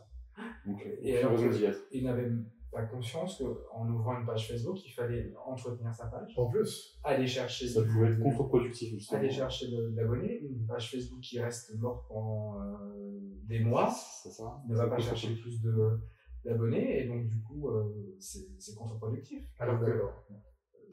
[0.67, 1.79] Donc, Et aucune alors raison que- d'y être.
[1.91, 2.29] il n'avait
[2.77, 7.25] pas conscience qu'en ouvrant une page Facebook, il fallait entretenir sa page, En plus, aller
[7.27, 9.19] chercher Ça pouvait être contre-productif, justement.
[9.19, 13.89] aller chercher l'abonné, une page Facebook qui reste morte pendant euh, des mois,
[14.23, 14.61] C'est ça.
[14.67, 15.99] ne va pas chercher plus de
[16.45, 19.43] d'abonnés, et donc du coup, euh, c'est contre-productif.
[19.59, 20.23] Alors que d'accord.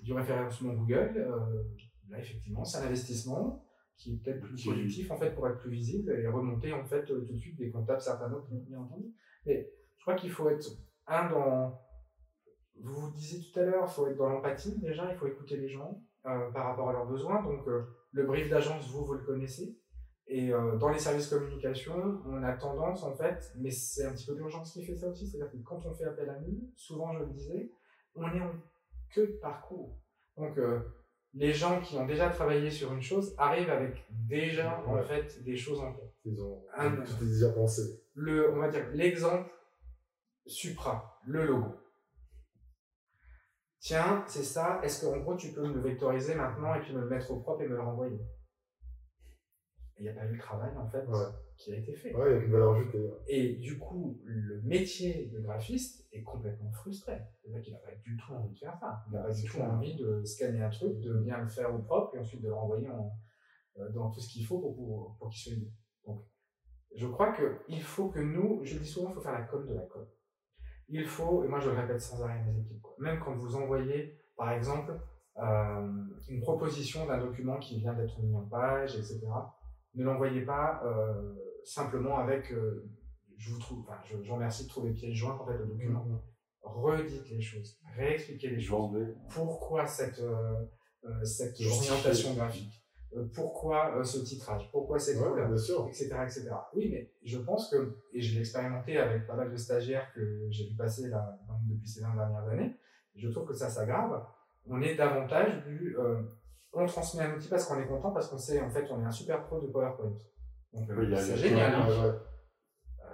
[0.02, 1.62] du référencement Google, euh,
[2.08, 3.64] là effectivement, c'est un investissement
[3.96, 7.08] qui est peut-être plus productif en fait pour être plus visible et remonter en fait
[7.10, 9.14] euh, tout de suite des comptables certains autres bien entendu.
[9.46, 10.66] Mais je crois qu'il faut être
[11.06, 11.80] un dans
[12.80, 15.56] vous vous disiez tout à l'heure, il faut être dans l'empathie déjà, il faut écouter
[15.56, 17.42] les gens euh, par rapport à leurs besoins.
[17.42, 17.82] Donc euh,
[18.12, 19.78] le brief d'agence, vous vous le connaissez.
[20.26, 21.94] Et euh, dans les services communication,
[22.26, 25.26] on a tendance en fait, mais c'est un petit peu l'urgence qui fait ça aussi,
[25.28, 27.70] c'est-à-dire que quand on fait appel à nous, souvent je le disais,
[28.14, 28.52] on est en
[29.10, 29.98] queue de parcours.
[30.36, 30.58] Donc
[31.34, 35.56] les gens qui ont déjà travaillé sur une chose arrivent avec déjà en fait des
[35.56, 36.14] choses en tête.
[36.24, 37.82] Ils ont Un- tout déjà pensé.
[38.14, 39.50] Le, on va dire l'exemple
[40.46, 41.74] supra, le logo.
[43.80, 44.80] Tiens, c'est ça.
[44.82, 47.40] Est-ce qu'en gros tu peux me le vectoriser maintenant et puis me le mettre au
[47.40, 48.18] propre et me le renvoyer?
[49.98, 51.26] Il n'y a pas eu le travail en fait Ouais.
[51.56, 52.12] qui a été fait.
[52.14, 53.10] Ouais, il y a une valeur ajoutée.
[53.28, 57.20] Et du coup, le métier de graphiste est complètement frustré.
[57.42, 59.04] C'est-à-dire qu'il n'a pas du tout envie de faire ça.
[59.06, 59.70] Il n'a pas du tout clair.
[59.70, 62.54] envie de scanner un truc, de bien le faire au propre et ensuite de le
[62.54, 63.12] renvoyer en,
[63.78, 65.72] euh, dans tout ce qu'il faut pour, pour, pour qu'il soit libre.
[66.06, 66.24] Donc,
[66.96, 69.64] je crois que il faut que nous, je dis souvent, il faut faire la com
[69.66, 70.04] de la com.
[70.88, 72.94] Il faut, et moi je le répète sans arrêt à mes équipes, quoi.
[72.98, 74.98] même quand vous envoyez, par exemple,
[75.38, 75.88] euh,
[76.28, 79.20] une proposition d'un document qui vient d'être mis en page, etc.,
[79.94, 82.88] ne l'envoyez pas euh, simplement avec euh,
[83.36, 85.66] je vous trouve, enfin, je, je vous remercie de trouver pièce jointe en fait le
[85.66, 86.04] document.
[86.04, 86.20] Mhm.
[86.62, 88.96] Redites les choses, réexpliquez les choses.
[89.28, 90.22] Pourquoi cette
[91.22, 92.83] cette orientation graphique?
[93.34, 94.68] Pourquoi euh, ce titrage?
[94.72, 95.86] Pourquoi ces Ouais, sûr?
[95.88, 96.50] etc., etc.
[96.74, 100.46] Oui, mais je pense que, et je l'ai expérimenté avec pas mal de stagiaires que
[100.50, 101.38] j'ai vu passer là,
[101.68, 102.76] depuis ces 20 dernières années,
[103.14, 104.24] je trouve que ça s'aggrave.
[104.66, 106.22] On est davantage du, euh,
[106.72, 109.04] on transmet un outil parce qu'on est content, parce qu'on sait, en fait, on est
[109.06, 110.12] un super pro de PowerPoint.
[110.72, 111.72] Donc, euh, Oui, c'est génial.
[111.74, 111.88] Hein.
[111.90, 112.12] Euh,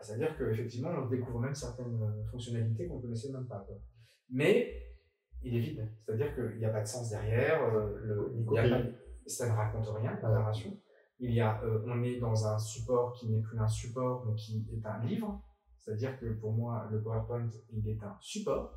[0.01, 3.63] C'est-à-dire qu'effectivement, on découvre même certaines euh, fonctionnalités qu'on ne connaissait même pas.
[3.67, 3.77] quoi.
[4.31, 4.73] Mais
[5.43, 5.87] il est vide.
[6.07, 7.63] C'est-à-dire qu'il n'y a pas de sens derrière.
[7.65, 8.83] euh, le, il y a pas-
[9.31, 10.77] ça ne raconte rien, la narration.
[11.19, 14.35] Il y a, euh, on est dans un support qui n'est plus un support, mais
[14.35, 15.43] qui est un livre.
[15.79, 18.73] C'est-à-dire que pour moi, le PowerPoint, il est un support,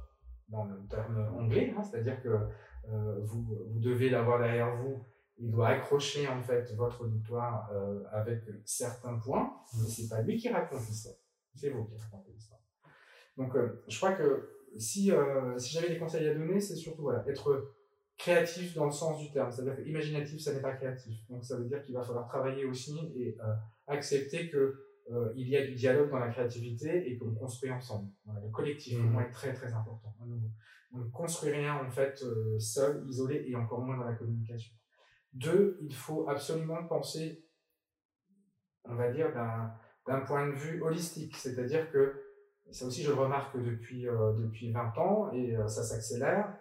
[0.50, 1.74] dans le terme anglais.
[1.76, 1.82] hein.
[1.82, 2.30] C'est-à-dire que
[2.90, 5.04] euh, vous, devez l'avoir derrière vous.
[5.38, 10.38] Il doit accrocher en fait votre auditoire euh, avec certains points, mais c'est pas lui
[10.38, 11.16] qui raconte l'histoire,
[11.56, 12.60] c'est vous qui racontez l'histoire.
[13.36, 15.12] Donc, je crois que si
[15.58, 17.74] si j'avais des conseils à donner, c'est surtout voilà, être
[18.18, 19.52] créatif dans le sens du terme.
[19.52, 21.18] C'est-à-dire que imaginatif, ça n'est pas créatif.
[21.30, 23.54] Donc ça veut dire qu'il va falloir travailler aussi et euh,
[23.88, 28.10] accepter que euh, il y a du dialogue dans la créativité et qu'on construit ensemble.
[28.26, 30.16] le collectif moi est très très important.
[30.96, 34.74] On ne construit rien en fait euh, seul, isolé et encore moins dans la communication.
[35.34, 37.44] Deux, il faut absolument penser,
[38.86, 39.34] on va dire,
[40.06, 41.36] d'un point de vue holistique.
[41.36, 42.22] C'est-à-dire que,
[42.70, 46.56] ça aussi je le remarque depuis, depuis 20 ans et ça s'accélère,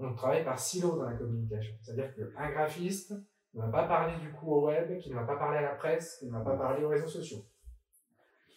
[0.00, 1.74] on travaille par silo dans la communication.
[1.82, 3.14] C'est-à-dire qu'un graphiste
[3.54, 5.74] ne va pas parler du coup au web, qui ne va pas parler à la
[5.74, 7.44] presse, qui ne va pas parler aux réseaux sociaux.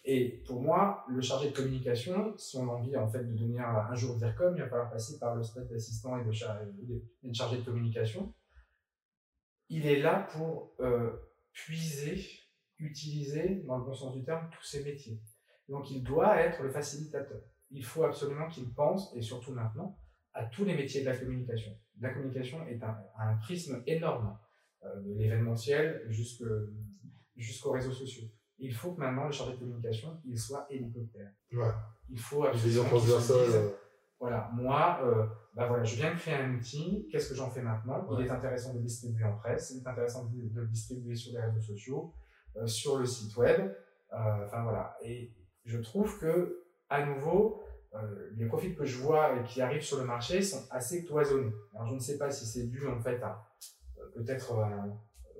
[0.04, 3.64] Et pour moi, le chargé de communication, si on a envie en fait de devenir
[3.64, 6.58] un jour DIRCOM, il va falloir passer par le stade d'assistant et de, char
[7.32, 8.34] chargé de communication.
[9.68, 11.12] Il est là pour euh,
[11.52, 12.20] puiser,
[12.78, 15.20] utiliser, dans le bon sens du terme, tous ces métiers.
[15.68, 17.40] Donc il doit être le facilitateur.
[17.70, 19.96] Il faut absolument qu'il pense, et surtout maintenant,
[20.34, 21.72] à tous les métiers de la communication.
[22.00, 24.38] La communication est un, un prisme énorme,
[24.84, 28.28] euh, de l'événementiel jusqu'aux réseaux sociaux.
[28.58, 31.30] Il faut que maintenant le chargé de communication, il soit hélicoptère.
[31.52, 31.70] Ouais.
[32.08, 33.70] Il faut absolument qu'il se dise, euh,
[34.18, 37.62] voilà, moi, euh, bah voilà, je viens de créer un outil, qu'est-ce que j'en fais
[37.62, 38.06] maintenant?
[38.18, 41.14] Il est intéressant de le distribuer en presse, il est intéressant de, de le distribuer
[41.14, 42.14] sur les réseaux sociaux,
[42.56, 43.72] euh, sur le site web,
[44.10, 44.96] enfin voilà.
[45.02, 47.62] Et je trouve que, à nouveau,
[48.36, 51.52] les profils que je vois et qui arrivent sur le marché sont assez cloisonnés.
[51.74, 53.46] Alors je ne sais pas si c'est dû en fait à
[53.98, 54.64] euh, peut-être, euh,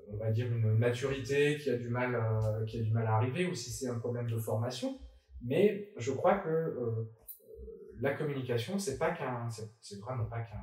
[0.09, 3.15] on va dire, une maturité qui a du mal, euh, qui a du mal à
[3.15, 4.99] arriver, ou si c'est un problème de formation.
[5.41, 7.11] Mais je crois que euh,
[7.99, 10.61] la communication, c'est pas qu'un, c'est- vraiment pas qu'un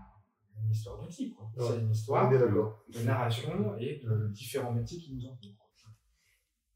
[0.62, 1.46] une histoire d'outils, quoi.
[1.56, 1.64] Ouais.
[1.74, 2.24] C'est une histoire
[2.88, 5.56] de narration et de différents métiers qui nous entourent.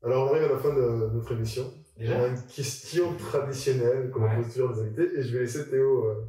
[0.03, 1.65] Alors, on arrive à la fin de notre émission.
[1.99, 4.37] Déjà, a une question traditionnelle qu'on Ouais.
[4.37, 6.25] pose toujours aux invités et je vais laisser Théo euh,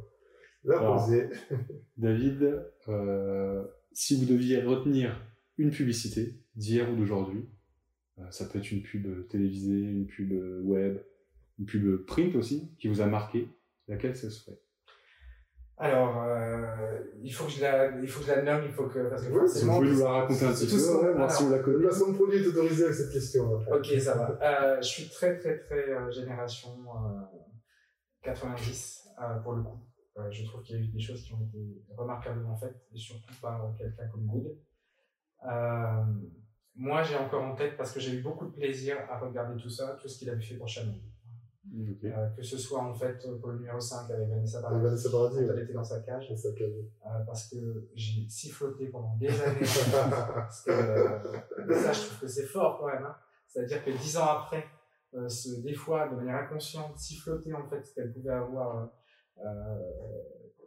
[0.64, 1.04] la Alors.
[1.04, 1.28] poser.
[1.96, 5.20] David, euh, si vous deviez retenir
[5.58, 7.48] une publicité d'hier ou d'aujourd'hui,
[8.18, 10.32] euh, ça peut être une pub télévisée, une pub
[10.64, 10.98] web,
[11.58, 13.48] une pub print aussi, qui vous a marqué,
[13.88, 14.58] laquelle ce serait?
[15.78, 18.86] Alors, euh, il faut que je la, il faut que je la nomme, il faut
[18.86, 21.42] que, parce que Si vous pouvez nous la raconter un petit peu, ouais, voir si
[21.44, 21.78] on la Le connaît.
[21.84, 23.56] placement de produit est autorisé avec cette question.
[23.56, 23.72] après.
[23.78, 24.38] Ok, ça va.
[24.40, 27.20] Euh, je suis très, très, très euh, génération euh,
[28.22, 29.78] 90 euh, pour le coup.
[30.30, 33.34] Je trouve qu'il y a eu des choses qui ont été remarquablement faites, et surtout
[33.42, 34.56] par quelqu'un comme Good.
[36.78, 39.68] Moi, j'ai encore en tête, parce que j'ai eu beaucoup de plaisir à regarder tout
[39.68, 41.00] ça, tout ce qu'il avait fait pour Chanel.
[41.74, 45.36] Euh, que ce soit en fait pour le numéro 5 avec Vanessa Paradis, Vanessa Paradis,
[45.46, 46.82] quand elle était dans sa cage, C'est euh,
[47.26, 49.60] parce que j'ai siffloté pendant des années.
[50.68, 51.18] Euh,
[51.82, 53.04] ça, je trouve que c'est fort quand même.
[53.04, 53.16] hein.
[53.48, 54.64] C'est-à-dire que dix ans après,
[55.28, 58.88] se, des fois, de manière inconsciente, siffloter en fait ce qu'elle pouvait avoir,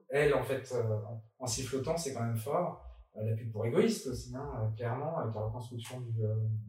[0.09, 2.85] elle en fait, en, en sifflotant, c'est quand même fort.
[3.17, 6.11] Euh, la pub pour égoïste aussi, hein, clairement, avec la reconstruction du,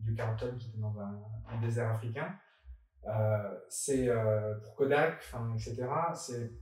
[0.03, 2.29] du Carlton qui était dans un, un désert africain.
[3.09, 5.87] Euh, c'est euh, pour Kodak, enfin, etc.
[6.15, 6.53] C'est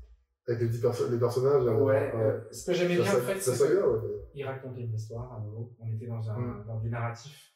[0.46, 1.64] Avec les, dix perso- les personnages.
[1.66, 2.12] euh, ouais.
[2.14, 3.98] euh, ce que j'aimais bien en fait, c'est que- saga, ouais.
[4.34, 5.74] il racontait une histoire à nouveau.
[5.80, 6.64] On était dans, un, Mm.
[6.66, 7.52] dans du narratif.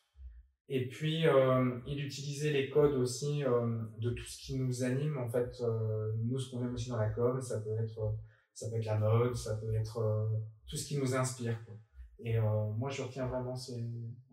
[0.68, 5.18] Et puis, euh, il utilisait les codes aussi euh, de tout ce qui nous anime.
[5.18, 5.50] En fait,
[6.24, 8.14] nous, ce qu'on aime aussi dans la com, ça peut être,
[8.54, 10.30] ça peut être la mode, ça peut être
[10.66, 11.62] tout ce qui nous inspire.
[11.64, 11.74] Quoi.
[12.20, 13.84] Et moi, je retiens vraiment, ces,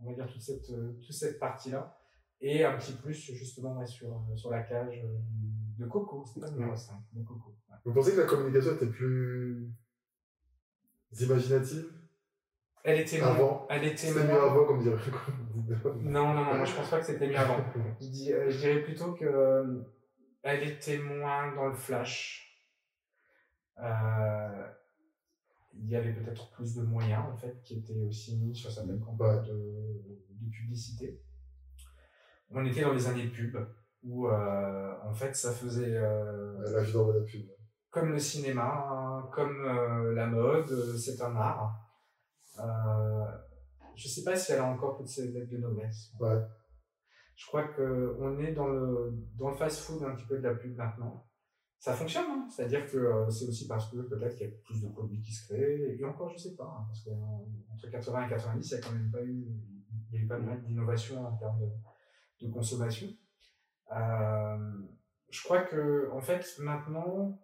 [0.02, 1.96] on va dire, toute cette, toute cette partie-là.
[2.42, 5.18] Et un petit plus, justement, ouais, sur, euh, sur la cage euh,
[5.78, 6.24] de Coco.
[6.26, 7.50] C'était pas le numéro 5, de Coco.
[7.70, 7.76] Ouais.
[7.86, 9.70] Vous pensez que la communication était plus
[11.20, 11.92] imaginative
[12.84, 13.36] Elle était Avant.
[13.36, 13.68] moins.
[13.70, 14.98] Elle était C'était mieux avant, comme dirait.
[16.02, 17.58] Non, non, non, moi je pense pas que c'était mieux avant.
[18.02, 19.82] Je, dis- euh, je dirais plutôt que euh,
[20.42, 22.46] elle était moins dans le flash.
[23.78, 24.68] Euh,
[25.74, 29.00] il y avait peut-être plus de moyens en fait qui étaient aussi mis sur certaines
[29.00, 29.54] campagnes de,
[30.32, 31.22] de publicité.
[32.52, 33.58] On était dans les années pub
[34.02, 37.46] où euh, en fait ça faisait euh, La vie dans la pub.
[37.90, 41.76] comme le cinéma, hein, comme euh, la mode, c'est un art.
[43.96, 46.14] Je sais pas si elle a encore toutes ses lettres de noblesse.
[46.20, 46.40] Ouais.
[47.36, 50.56] Je crois que on est dans le dans le fast-food un petit peu de la
[50.56, 51.26] pub maintenant.
[51.80, 54.82] Ça fonctionne, hein c'est-à-dire que euh, c'est aussi parce que peut-être qu'il y a plus
[54.82, 55.98] de produits qui se créent.
[55.98, 58.92] Et encore, je sais pas, hein, parce qu'entre 80 et 90, il y a quand
[58.92, 59.48] même pas eu,
[60.12, 61.68] il y a eu pas mal d'innovation en termes de,
[62.42, 63.08] de consommation.
[63.96, 64.82] Euh,
[65.30, 67.40] je crois que en fait maintenant,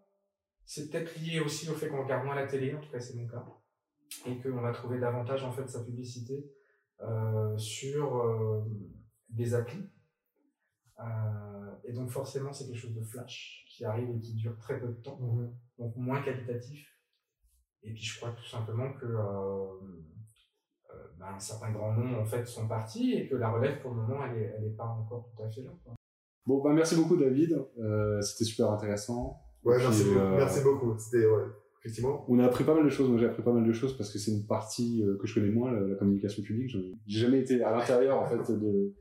[0.65, 3.15] c'est peut-être lié aussi au fait qu'on regarde moins la télé, en tout cas c'est
[3.15, 3.45] mon cas,
[4.25, 6.45] et qu'on va trouver davantage en fait sa publicité
[7.01, 8.63] euh, sur euh,
[9.29, 9.89] des applis.
[10.99, 14.79] Euh, et donc forcément c'est quelque chose de flash qui arrive et qui dure très
[14.79, 15.53] peu de temps, Mhm.
[15.77, 16.91] donc moins qualitatif.
[17.83, 19.05] et puis je crois tout simplement que
[21.19, 23.97] ben, un certain grand nombre en fait sont partis et que la relève pour le
[23.97, 25.71] moment elle est, elle est pas encore tout à fait là.
[25.83, 25.95] Quoi.
[26.45, 27.59] Bon, bah, merci beaucoup, David.
[27.79, 29.41] Euh, c'était super intéressant.
[29.63, 30.19] Ouais, merci, beaucoup.
[30.19, 30.95] Euh, merci beaucoup.
[30.97, 31.43] C'était, ouais,
[31.79, 32.23] effectivement.
[32.27, 33.09] On a appris pas mal de choses.
[33.09, 35.33] Moi, j'ai appris pas mal de choses parce que c'est une partie euh, que je
[35.33, 36.75] connais moins, la, communication publique.
[37.07, 38.93] J'ai jamais été à l'intérieur, en fait, de,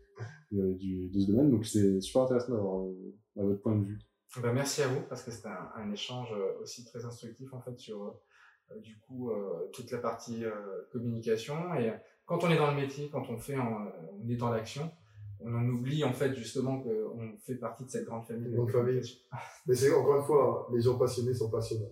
[0.53, 1.51] de, du, de ce domaine.
[1.51, 2.95] Donc, c'est super intéressant d'avoir euh,
[3.36, 3.99] votre point de vue.
[4.42, 6.32] Bah, merci à vous parce que c'était un, un, échange
[6.62, 8.20] aussi très instructif, en fait, sur,
[8.83, 9.31] du coup,
[9.73, 10.45] toute la partie
[10.93, 11.75] communication.
[11.75, 11.93] Et
[12.27, 14.91] quand on est dans le métier, quand on fait, on est dans l'action,
[15.41, 18.53] on en oublie en fait justement qu'on fait partie de cette grande famille.
[18.55, 19.01] Grande famille.
[19.67, 21.91] Mais c'est encore une fois, les gens passionnés sont passionnants.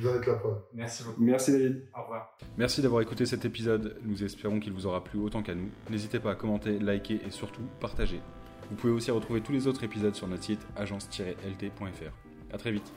[0.00, 0.60] Vous en êtes la preuve.
[0.74, 1.22] Merci beaucoup.
[1.22, 1.88] Merci David.
[1.96, 2.38] Au revoir.
[2.56, 3.98] Merci d'avoir écouté cet épisode.
[4.04, 5.68] Nous espérons qu'il vous aura plu autant qu'à nous.
[5.90, 8.20] N'hésitez pas à commenter, liker et surtout partager.
[8.70, 12.52] Vous pouvez aussi retrouver tous les autres épisodes sur notre site agence-lt.fr.
[12.52, 12.92] À très vite.